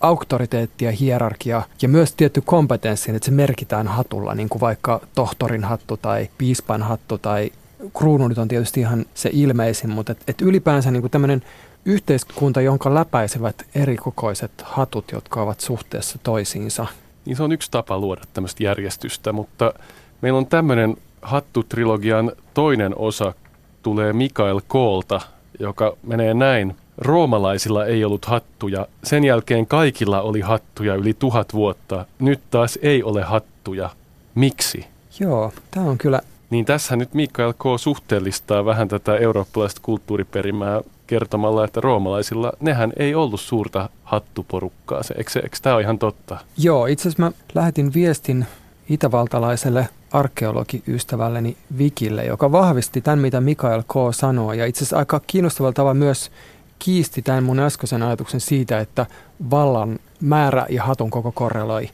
[0.04, 5.64] auktoriteetti ja hierarkia ja myös tietty kompetenssi, että se merkitään hatulla, niin kuin vaikka tohtorin
[5.64, 7.52] hattu tai piispan hattu tai
[7.98, 11.42] kruunu nyt on tietysti ihan se ilmeisin, mutta et, et ylipäänsä niin tämmöinen
[11.86, 16.86] yhteiskunta, jonka läpäisevät eri kokoiset hatut, jotka ovat suhteessa toisiinsa.
[17.26, 19.74] Niin se on yksi tapa luoda tämmöistä järjestystä, mutta
[20.22, 23.34] meillä on tämmöinen hattutrilogian toinen osa,
[23.84, 25.22] tulee Mikael Koolta,
[25.60, 26.76] joka menee näin.
[26.98, 28.88] Roomalaisilla ei ollut hattuja.
[29.04, 32.06] Sen jälkeen kaikilla oli hattuja yli tuhat vuotta.
[32.20, 33.90] Nyt taas ei ole hattuja.
[34.36, 34.86] Miksi?
[35.20, 36.22] Joo, tämä on kyllä...
[36.50, 37.64] Niin tässä nyt Mikael K.
[37.78, 45.04] suhteellistaa vähän tätä eurooppalaista kulttuuriperimää kertomalla, että roomalaisilla nehän ei ollut suurta hattuporukkaa.
[45.04, 46.38] Se, eikö, eikö tämä ole ihan totta?
[46.58, 48.46] Joo, itse asiassa mä lähetin viestin
[48.90, 53.94] itävaltalaiselle arkeologiystävälleni Vikille, joka vahvisti tämän, mitä Mikael K.
[54.12, 54.54] sanoo.
[54.54, 56.32] Ja itse asiassa aika kiinnostavalla tavalla myös
[56.84, 59.06] kiisti tämän mun äskeisen ajatuksen siitä, että
[59.52, 61.90] vallan määrä ja hatun koko korreloi.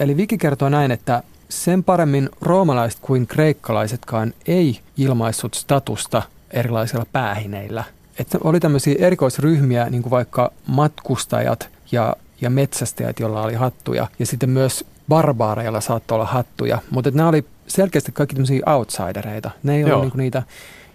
[0.00, 7.84] Eli Viki kertoo näin, että sen paremmin roomalaiset kuin kreikkalaisetkaan ei ilmaissut statusta erilaisilla päähineillä.
[8.18, 14.06] Että oli tämmöisiä erikoisryhmiä, niin kuin vaikka matkustajat ja, ja metsästäjät, joilla oli hattuja.
[14.18, 16.78] Ja sitten myös barbaareilla saattoi olla hattuja.
[16.90, 19.50] Mutta nämä oli selkeästi kaikki tämmöisiä outsidereita.
[19.62, 20.42] Ne ei ole niin niitä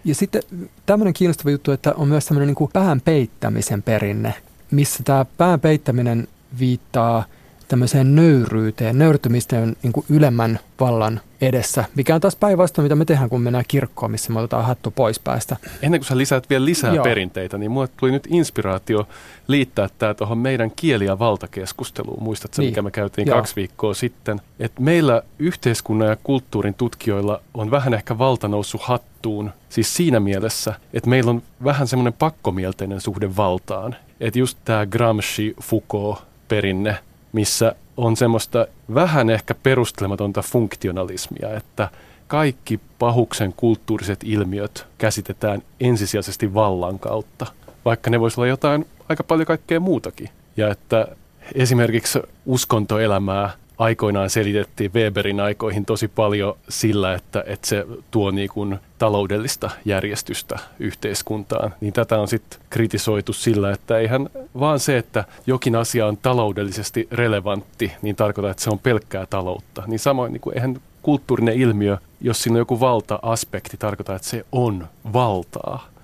[0.06, 0.42] ja sitten
[0.86, 4.34] tämmöinen kiinnostava juttu, että on myös tämmöinen niin pään peittämisen perinne,
[4.70, 7.24] missä tämä pään peittäminen viittaa
[7.68, 13.28] tämmöiseen nöyryyteen, nöyrtymisten niin kuin ylemmän vallan edessä, mikä on taas päinvastoin, mitä me tehdään,
[13.28, 15.56] kun mennään kirkkoon, missä me otetaan hattu pois päästä.
[15.82, 17.04] Ennen kuin sä lisäät vielä lisää Joo.
[17.04, 19.08] perinteitä, niin mulle tuli nyt inspiraatio
[19.48, 22.22] liittää tämä tuohon meidän kieli- ja valtakeskusteluun.
[22.22, 22.70] Muistatko, niin.
[22.70, 23.36] mikä me käytiin Joo.
[23.36, 24.40] kaksi viikkoa sitten?
[24.58, 30.74] Että meillä yhteiskunnan ja kulttuurin tutkijoilla on vähän ehkä valta noussut hattuun, siis siinä mielessä,
[30.92, 33.96] että meillä on vähän semmoinen pakkomielteinen suhde valtaan.
[34.20, 36.94] Että just tämä Gramsci-Foucault-perinne,
[37.36, 41.88] missä on semmoista vähän ehkä perustelematonta funktionalismia, että
[42.26, 47.46] kaikki pahuksen kulttuuriset ilmiöt käsitetään ensisijaisesti vallan kautta,
[47.84, 50.28] vaikka ne voisi olla jotain aika paljon kaikkea muutakin.
[50.56, 51.08] Ja että
[51.54, 58.78] esimerkiksi uskontoelämää aikoinaan selitettiin Weberin aikoihin tosi paljon sillä, että, että se tuo niin kuin
[58.98, 61.74] taloudellista järjestystä yhteiskuntaan.
[61.80, 67.08] Niin tätä on sitten kritisoitu sillä, että eihän vaan se, että jokin asia on taloudellisesti
[67.12, 69.82] relevantti, niin tarkoittaa, että se on pelkkää taloutta.
[69.86, 74.46] Niin samoin niin kuin, eihän kulttuurinen ilmiö, jos siinä on joku valta-aspekti, tarkoittaa, että se
[74.52, 75.95] on valtaa.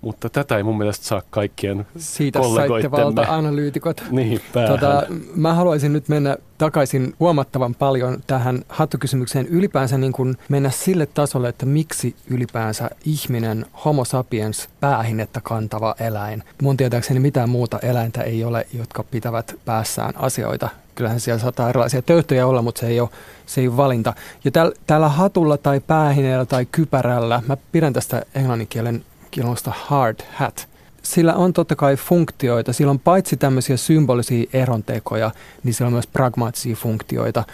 [0.00, 4.02] Mutta tätä ei mun mielestä saa kaikkien Siitä saitte valta-analyytikot.
[4.10, 5.02] Niin, tota,
[5.34, 9.46] mä haluaisin nyt mennä takaisin huomattavan paljon tähän hattukysymykseen.
[9.46, 16.42] Ylipäänsä niin kuin mennä sille tasolle, että miksi ylipäänsä ihminen, homo sapiens, päähinettä kantava eläin.
[16.62, 22.02] Mun tietääkseni mitään muuta eläintä ei ole, jotka pitävät päässään asioita kyllähän siellä saattaa erilaisia
[22.02, 23.08] töyttöjä olla, mutta se ei ole,
[23.46, 24.14] se ei ole valinta.
[24.44, 30.68] Ja täl, tällä hatulla tai päähineellä tai kypärällä, mä pidän tästä englanninkielen kilmosta hard hat.
[31.02, 32.72] Sillä on totta kai funktioita.
[32.72, 35.30] Sillä on paitsi tämmöisiä symbolisia erontekoja,
[35.64, 37.44] niin sillä on myös pragmaattisia funktioita.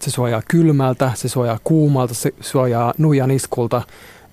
[0.00, 3.82] Se suojaa kylmältä, se suojaa kuumalta, se suojaa nuijan iskulta.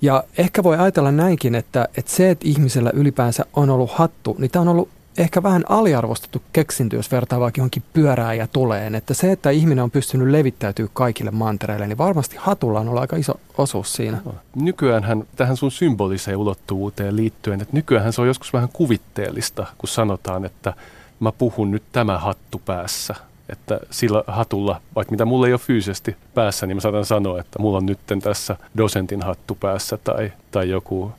[0.01, 4.51] Ja ehkä voi ajatella näinkin, että, että se, että ihmisellä ylipäänsä on ollut hattu, niin
[4.51, 8.95] tämä on ollut ehkä vähän aliarvostettu keksintö, jos vertaa vaikka johonkin pyörää ja tuleen.
[8.95, 13.15] Että se, että ihminen on pystynyt levittäytyä kaikille mantereille, niin varmasti hatulla on ollut aika
[13.15, 14.21] iso osuus siinä.
[14.25, 14.35] No.
[14.55, 20.45] Nykyäänhän tähän sun symboliseen ulottuvuuteen liittyen, että nykyään se on joskus vähän kuvitteellista, kun sanotaan,
[20.45, 20.73] että
[21.19, 23.15] mä puhun nyt tämä hattu päässä.
[23.49, 27.59] Että sillä hatulla, vaikka mitä mulla ei ole fyysisesti päässä, niin mä saatan sanoa, että
[27.59, 31.11] mulla on nyt tässä dosentin hattu päässä tai, tai joku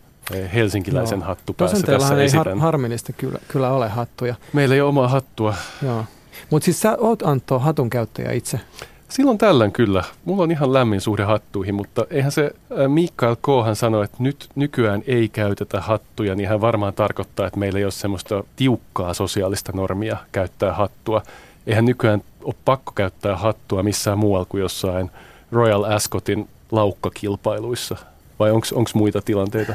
[0.55, 1.27] helsinkiläisen Joo.
[1.27, 4.35] hattu päässä tässä ei har- harmillista kyllä, kyllä ole hattuja.
[4.53, 5.55] Meillä ei ole omaa hattua.
[5.83, 6.05] Joo.
[6.51, 8.61] Mutta siis sä oot Antto hatun käyttäjä itse.
[9.09, 10.05] Silloin tällöin kyllä.
[10.25, 14.49] Mulla on ihan lämmin suhde hattuihin, mutta eihän se äh, Mikael Kohan sano, että nyt
[14.55, 19.73] nykyään ei käytetä hattuja, niin hän varmaan tarkoittaa, että meillä ei ole semmoista tiukkaa sosiaalista
[19.75, 21.23] normia käyttää hattua.
[21.67, 25.11] Eihän nykyään ole pakko käyttää hattua missään muualla kuin jossain
[25.53, 27.97] Royal Ascotin laukkakilpailuissa.
[28.39, 29.75] Vai onko muita tilanteita?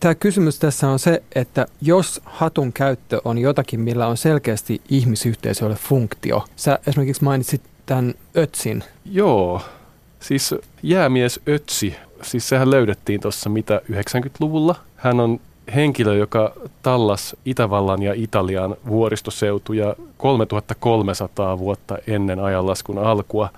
[0.00, 5.74] Tämä kysymys tässä on se, että jos hatun käyttö on jotakin, millä on selkeästi ihmisyhteisölle
[5.74, 6.44] funktio.
[6.56, 8.84] Sä esimerkiksi mainitsit tämän Ötsin.
[9.04, 9.62] Joo,
[10.20, 14.76] siis jäämies Ötsi, siis sehän löydettiin tuossa mitä 90-luvulla.
[14.96, 15.40] Hän on
[15.74, 23.48] henkilö, joka tallas Itävallan ja Italian vuoristoseutuja 3300 vuotta ennen ajanlaskun alkua.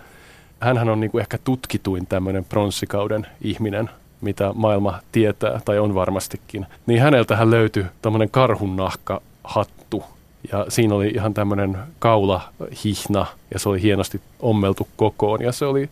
[0.61, 3.91] Hänhän on niin kuin ehkä tutkituin tämmöinen pronssikauden ihminen,
[4.23, 6.67] mitä maailma tietää, tai on varmastikin.
[6.87, 10.05] Niin häneltähän löytyi tämmöinen karhunnahka hattu,
[10.53, 15.89] ja siinä oli ihan tämmöinen kaulahihna ja se oli hienosti ommeltu kokoon ja se oli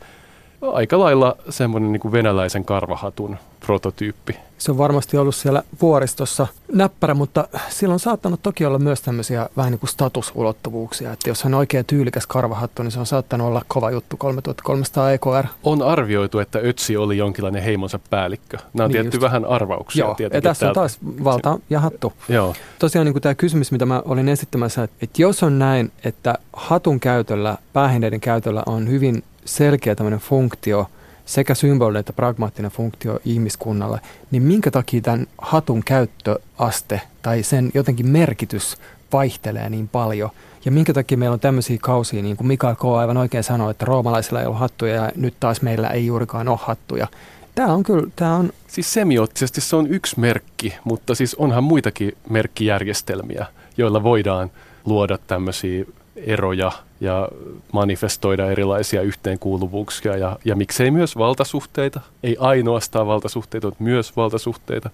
[0.62, 4.36] aika lailla semmoinen niin kuin venäläisen karvahatun prototyyppi.
[4.58, 9.48] Se on varmasti ollut siellä vuoristossa näppärä, mutta sillä on saattanut toki olla myös tämmöisiä
[9.56, 11.12] vähän niin kuin statusulottuvuuksia.
[11.12, 15.12] Että jos hän on oikein tyylikäs karvahattu, niin se on saattanut olla kova juttu 3300
[15.12, 15.46] EKR.
[15.62, 18.58] On arvioitu, että Ötsi oli jonkinlainen heimonsa päällikkö.
[18.72, 19.22] Nämä on niin tietty just.
[19.22, 20.04] vähän arvauksia.
[20.04, 22.12] Joo, ja tässä on taas valta ja hattu.
[22.28, 22.54] Joo.
[22.78, 26.38] Tosiaan niin kuin tämä kysymys, mitä mä olin esittämässä, että, että jos on näin, että
[26.52, 30.90] hatun käytöllä, päähineiden käytöllä on hyvin selkeä tämmöinen funktio,
[31.24, 34.00] sekä symbolinen että pragmaattinen funktio ihmiskunnalle,
[34.31, 38.76] niin minkä takia tämän hatun käyttöaste tai sen jotenkin merkitys
[39.12, 40.31] vaihtelee niin paljon?
[40.64, 42.85] Ja minkä takia meillä on tämmöisiä kausia, niin kuin Mikael K.
[42.85, 46.59] aivan oikein sanoi, että roomalaisilla ei ole hattuja ja nyt taas meillä ei juurikaan ole
[46.62, 47.07] hattuja.
[47.55, 48.53] Tämä on kyllä, tämä on...
[48.66, 54.50] Siis semiottisesti se on yksi merkki, mutta siis onhan muitakin merkkijärjestelmiä, joilla voidaan
[54.85, 55.85] luoda tämmöisiä
[56.26, 57.28] eroja ja
[57.72, 62.00] manifestoida erilaisia yhteenkuuluvuuksia ja, ja miksei myös valtasuhteita.
[62.22, 64.90] Ei ainoastaan valtasuhteita, mutta myös valtasuhteita.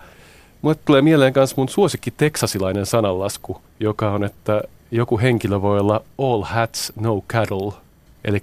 [0.62, 6.02] Mulle tulee mieleen myös mun suosikki teksasilainen sananlasku, joka on, että joku henkilö voi olla
[6.18, 7.72] all hats, no cattle.
[8.24, 8.42] Eli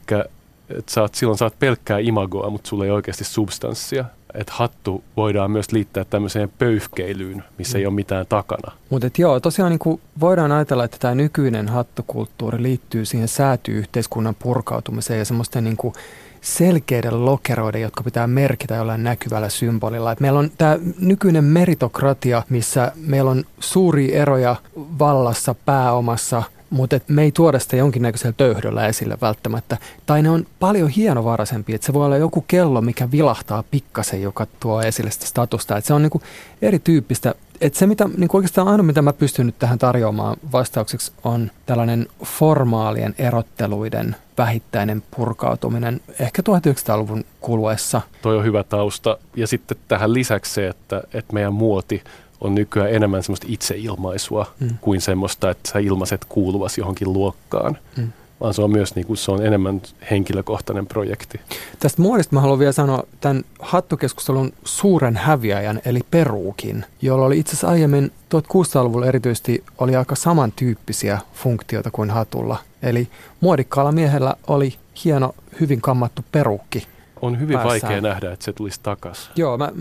[1.11, 6.51] silloin saat pelkkää imagoa, mutta sulla ei oikeasti substanssia että hattu voidaan myös liittää tämmöiseen
[6.59, 7.79] pöyhkeilyyn, missä mm.
[7.79, 8.71] ei ole mitään takana.
[8.89, 15.19] Mutta joo, tosiaan niin kuin voidaan ajatella, että tämä nykyinen hattukulttuuri liittyy siihen säätyyhteiskunnan purkautumiseen
[15.19, 15.93] ja semmoisten niin kuin
[16.41, 20.11] selkeiden lokeroiden, jotka pitää merkitä jollain näkyvällä symbolilla.
[20.11, 27.21] Et meillä on tämä nykyinen meritokratia, missä meillä on suuria eroja vallassa, pääomassa, mutta me
[27.23, 29.77] ei tuoda sitä jonkinnäköisellä töyhdöllä esille välttämättä.
[30.05, 34.47] Tai ne on paljon hienovaraisempia, että se voi olla joku kello, mikä vilahtaa pikkasen, joka
[34.59, 35.77] tuo esille sitä statusta.
[35.77, 36.21] Et se on niinku
[36.61, 37.35] erityyppistä.
[37.61, 42.07] Et se mitä, niinku oikeastaan ainoa, mitä mä pystyn nyt tähän tarjoamaan vastaukseksi, on tällainen
[42.23, 48.01] formaalien erotteluiden vähittäinen purkautuminen ehkä 1900-luvun kuluessa.
[48.21, 49.17] Toi on hyvä tausta.
[49.35, 52.03] Ja sitten tähän lisäksi se, että, että meidän muoti
[52.43, 54.69] on nykyään enemmän semmoista itseilmaisua mm.
[54.81, 57.77] kuin semmoista, että sä ilmaiset kuuluvasi johonkin luokkaan.
[57.97, 58.11] Mm.
[58.41, 61.39] Vaan se on myös niin kuin, se on enemmän henkilökohtainen projekti.
[61.79, 67.51] Tästä muodista mä haluan vielä sanoa tämän hattukeskustelun suuren häviäjän, eli peruukin, jolla oli itse
[67.51, 72.57] asiassa aiemmin 1600-luvulla erityisesti oli aika samantyyppisiä funktioita kuin hatulla.
[72.81, 73.07] Eli
[73.41, 74.75] muodikkaalla miehellä oli
[75.05, 76.87] hieno, hyvin kammattu perukki.
[77.21, 77.81] On hyvin päässään.
[77.81, 79.31] vaikea nähdä, että se tulisi takaisin.
[79.35, 79.71] Joo, mä,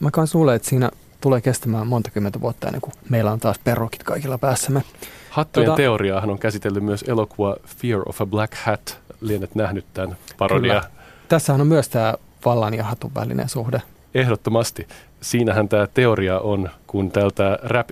[0.00, 3.58] mä kans luulen, että siinä tulee kestämään monta kymmentä vuotta ennen kuin meillä on taas
[3.58, 4.82] perukit kaikilla päässämme.
[5.30, 8.98] Hattujen tota, teoriaahan on käsitellyt myös elokuva Fear of a Black Hat.
[9.20, 10.80] Lienet nähnyt tämän parodia.
[10.80, 10.90] Kyllä.
[11.28, 13.82] Tässähän on myös tämä vallan ja hatun välinen suhde.
[14.14, 14.88] Ehdottomasti.
[15.20, 17.90] Siinähän tämä teoria on, kun tältä rap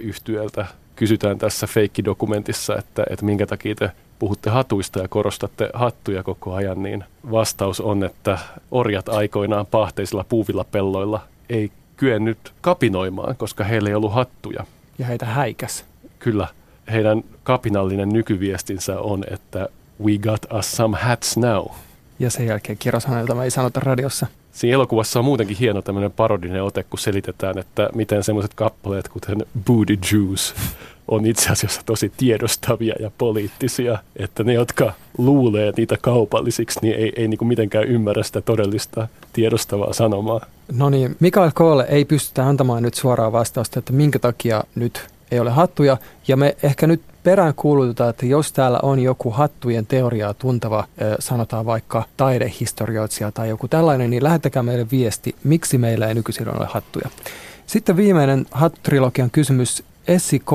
[0.96, 6.82] kysytään tässä feikkidokumentissa, että, että minkä takia te puhutte hatuista ja korostatte hattuja koko ajan,
[6.82, 8.38] niin vastaus on, että
[8.70, 14.64] orjat aikoinaan pahteisilla puuvilla pelloilla ei kyennyt kapinoimaan, koska heillä ei ollut hattuja.
[14.98, 15.84] Ja heitä häikäs.
[16.18, 16.48] Kyllä.
[16.92, 19.68] Heidän kapinallinen nykyviestinsä on, että
[20.04, 21.66] we got us some hats now.
[22.18, 24.26] Ja sen jälkeen kirosanoilta mä ei sanota radiossa.
[24.52, 29.46] Siinä elokuvassa on muutenkin hieno tämmöinen parodinen ote, kun selitetään, että miten semmoiset kappaleet, kuten
[29.64, 30.54] Booty Juice,
[31.08, 37.12] on itse asiassa tosi tiedostavia ja poliittisia, että ne, jotka luulee niitä kaupallisiksi, niin ei,
[37.16, 40.40] ei niin kuin mitenkään ymmärrä sitä todellista tiedostavaa sanomaa.
[40.72, 45.40] No niin, Mikael Koolle ei pystytä antamaan nyt suoraa vastausta, että minkä takia nyt ei
[45.40, 45.96] ole hattuja.
[46.28, 50.84] Ja me ehkä nyt perään kuulutetaan, että jos täällä on joku hattujen teoriaa tuntava,
[51.18, 56.66] sanotaan vaikka taidehistorioitsija tai joku tällainen, niin lähettäkää meille viesti, miksi meillä ei nykyisin ole
[56.66, 57.08] hattuja.
[57.66, 59.82] Sitten viimeinen hattutrilogian kysymys.
[60.08, 60.50] Essi K,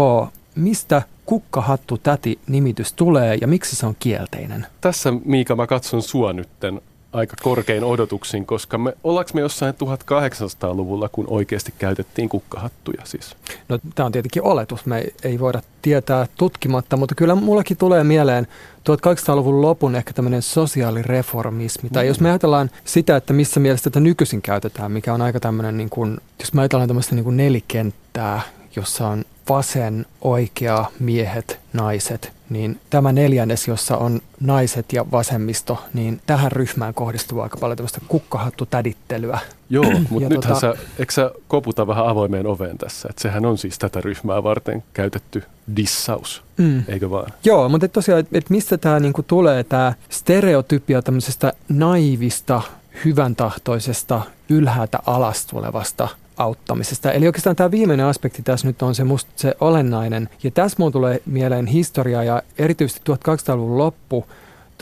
[0.56, 4.68] mistä kukkahattu täti nimitys tulee ja miksi se on kielteinen?
[4.82, 6.82] Tässä Miika mä katson sua nytten
[7.14, 13.36] aika korkein odotuksin, koska me, ollaanko me jossain 1800-luvulla, kun oikeasti käytettiin kukkahattuja siis?
[13.70, 18.48] No tämä on tietenkin oletus, me ei, voida tietää tutkimatta, mutta kyllä mullakin tulee mieleen
[18.90, 21.90] 1800-luvun lopun ehkä tämmöinen sosiaalireformismi.
[21.90, 25.78] Tai jos me ajatellaan sitä, että missä mielessä tätä nykyisin käytetään, mikä on aika tämmöinen,
[25.78, 28.42] niin kuin, jos me ajatellaan tämmöistä niin kuin nelikenttää,
[28.76, 36.22] jossa on vasen, oikea, miehet, naiset, niin tämä neljännes, jossa on naiset ja vasemmisto, niin
[36.26, 39.40] tähän ryhmään kohdistuu aika paljon tämmöistä kukkahattutädittelyä.
[39.70, 40.60] Joo, mutta nythän tota...
[40.60, 43.08] sä, eikö sä koputa vähän avoimeen oveen tässä?
[43.10, 45.44] Että sehän on siis tätä ryhmää varten käytetty
[45.76, 46.84] dissaus, mm.
[46.88, 47.34] eikö vaan?
[47.44, 52.62] Joo, mutta et tosiaan, että et mistä tämä niinku tulee, tämä stereotypia tämmöisestä naivista,
[53.06, 56.08] hyvän tahtoisesta, ylhäältä alas tulevasta
[56.38, 57.12] auttamisesta.
[57.12, 60.30] Eli oikeastaan tämä viimeinen aspekti tässä nyt on se musta se olennainen.
[60.44, 64.26] Ja tässä muun tulee mieleen historia ja erityisesti 1800-luvun loppu,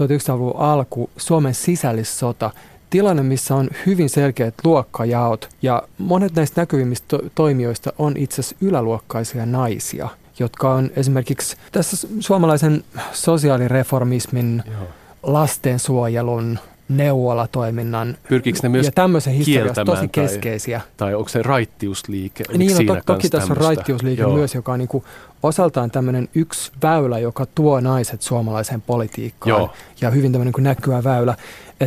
[0.01, 2.51] 1900-luvun alku, Suomen sisällissota,
[2.89, 8.55] tilanne, missä on hyvin selkeät luokkajaot ja monet näistä näkyvimmistä to- toimijoista on itse asiassa
[8.61, 14.87] yläluokkaisia naisia, jotka on esimerkiksi tässä suomalaisen sosiaalireformismin, Joo.
[15.23, 16.59] lastensuojelun,
[16.97, 20.79] neuvolatoiminnan Pyrkiikö ne myös ja tämmöisen historiassa tosi keskeisiä.
[20.79, 22.43] Tai, tai onko se raittiusliike?
[22.57, 24.35] Niin, no, to, toki tässä on raittiusliike Joo.
[24.35, 25.03] myös, joka on niin kuin
[25.43, 29.49] osaltaan tämmöinen yksi väylä, joka tuo naiset suomalaiseen politiikkaan.
[29.49, 29.73] Joo.
[30.01, 31.35] Ja hyvin tämmöinen niin näkyvä väylä.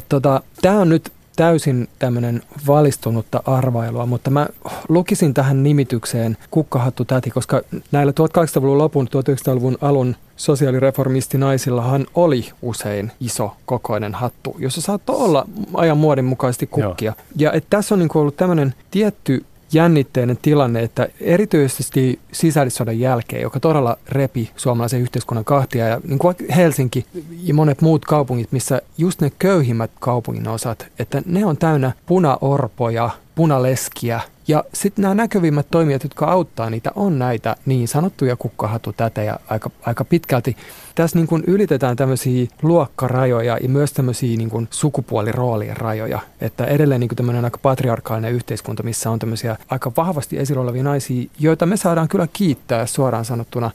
[0.09, 4.47] Tota, Tämä on nyt täysin tämmöinen valistunutta arvailua, mutta mä
[4.89, 7.61] lukisin tähän nimitykseen kukkahattu täti, koska
[7.93, 15.99] näillä 1800-luvun lopun, 1900-luvun alun sosiaalireformistinaisillahan oli usein iso kokoinen hattu, jossa saattoi olla ajan
[15.99, 17.13] muodin mukaisesti kukkia.
[17.19, 17.27] Joo.
[17.37, 19.45] Ja että tässä on niin ollut tämmöinen tietty
[19.75, 26.37] jännitteinen tilanne, että erityisesti sisällissodan jälkeen, joka todella repi suomalaisen yhteiskunnan kahtia, ja niin kuin
[26.57, 27.07] Helsinki
[27.43, 33.11] ja monet muut kaupungit, missä just ne köyhimmät kaupungin osat, että ne on täynnä punaorpoja,
[33.35, 39.71] punaleskiä, ja sitten nämä näkyvimmät toimijat, jotka auttaa niitä, on näitä niin sanottuja kukkahatutätejä aika,
[39.83, 40.57] aika pitkälti.
[40.95, 46.21] Tässä niin kuin ylitetään tämmöisiä luokkarajoja ja myös tämmöisiä niin kuin sukupuoliroolien rajoja.
[46.41, 50.83] Että edelleen niin kuin tämmöinen aika patriarkaalinen yhteiskunta, missä on tämmöisiä aika vahvasti esillä olevia
[50.83, 53.71] naisia, joita me saadaan kyllä kiittää suoraan sanottuna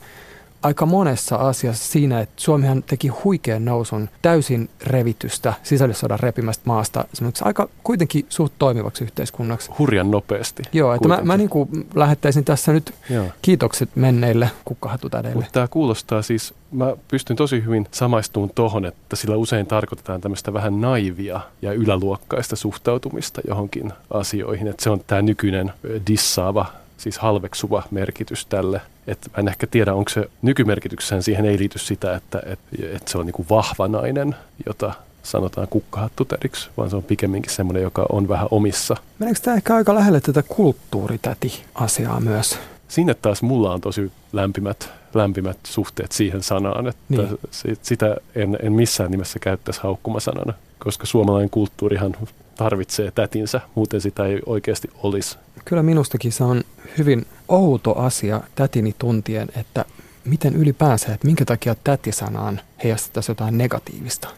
[0.63, 7.43] aika monessa asiassa siinä, että Suomihan teki huikean nousun täysin revitystä sisällissodan repimästä maasta esimerkiksi
[7.45, 9.71] aika kuitenkin suht toimivaksi yhteiskunnaksi.
[9.79, 10.63] Hurjan nopeasti.
[10.73, 11.27] Joo, että kuitenkin.
[11.27, 13.25] mä, mä niin kuin lähettäisin tässä nyt Joo.
[13.41, 15.35] kiitokset menneille kukkahatutädeille.
[15.35, 20.53] Mutta tämä kuulostaa siis, mä pystyn tosi hyvin samaistumaan tohon, että sillä usein tarkoitetaan tämmöistä
[20.53, 24.67] vähän naivia ja yläluokkaista suhtautumista johonkin asioihin.
[24.67, 25.73] Että se on tämä nykyinen
[26.07, 26.65] dissaava
[26.99, 28.81] siis halveksuva merkitys tälle.
[29.07, 32.59] Et en ehkä tiedä, onko se nykymerkityksessään siihen ei liity sitä, että et,
[32.93, 34.35] et se on niinku vahva nainen,
[34.65, 34.93] jota
[35.23, 38.95] sanotaan kukkahattutädiksi, vaan se on pikemminkin semmoinen, joka on vähän omissa.
[39.19, 42.59] Meneekö tämä ehkä aika lähelle tätä kulttuuritäti-asiaa myös?
[42.87, 47.37] Sinne taas mulla on tosi lämpimät, lämpimät suhteet siihen sanaan, että niin.
[47.81, 52.15] sitä en, en missään nimessä käyttäisi haukkumasanana, koska suomalainen kulttuurihan
[52.59, 55.37] tarvitsee tätinsä, muuten sitä ei oikeasti olisi.
[55.65, 56.63] Kyllä minustakin se on
[56.97, 59.85] hyvin outo asia tätini tuntien, että
[60.25, 64.29] miten ylipäänsä, että minkä takia tätisanaan heijastettaisiin jotain negatiivista.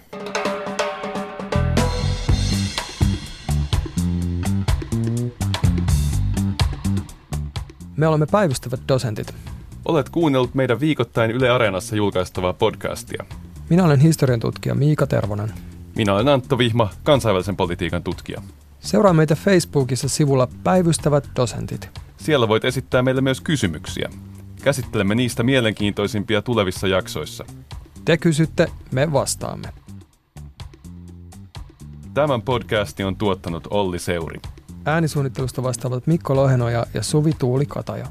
[7.98, 9.34] Me olemme päivystävät dosentit.
[9.86, 13.26] Olet kuunnellut meidän viikoittain Yle Areenassa julkaistavaa podcastia.
[13.70, 15.54] Minä olen historian tutkija Miika Tervonen.
[15.96, 18.42] Minä olen Antto Vihma, kansainvälisen politiikan tutkija.
[18.80, 21.90] Seuraa meitä Facebookissa sivulla Päivystävät dosentit.
[22.18, 24.10] Siellä voit esittää meille myös kysymyksiä.
[24.64, 27.46] Käsittelemme niistä mielenkiintoisimpia tulevissa jaksoissa.
[28.06, 29.70] Te kysytte, me vastaamme.
[32.14, 34.40] Tämän podcastin on tuottanut Olli Seuri.
[34.86, 38.08] Äänisuunnittelusta vastaavat Mikko Lohenoja ja Suvi Tuuli Kataja.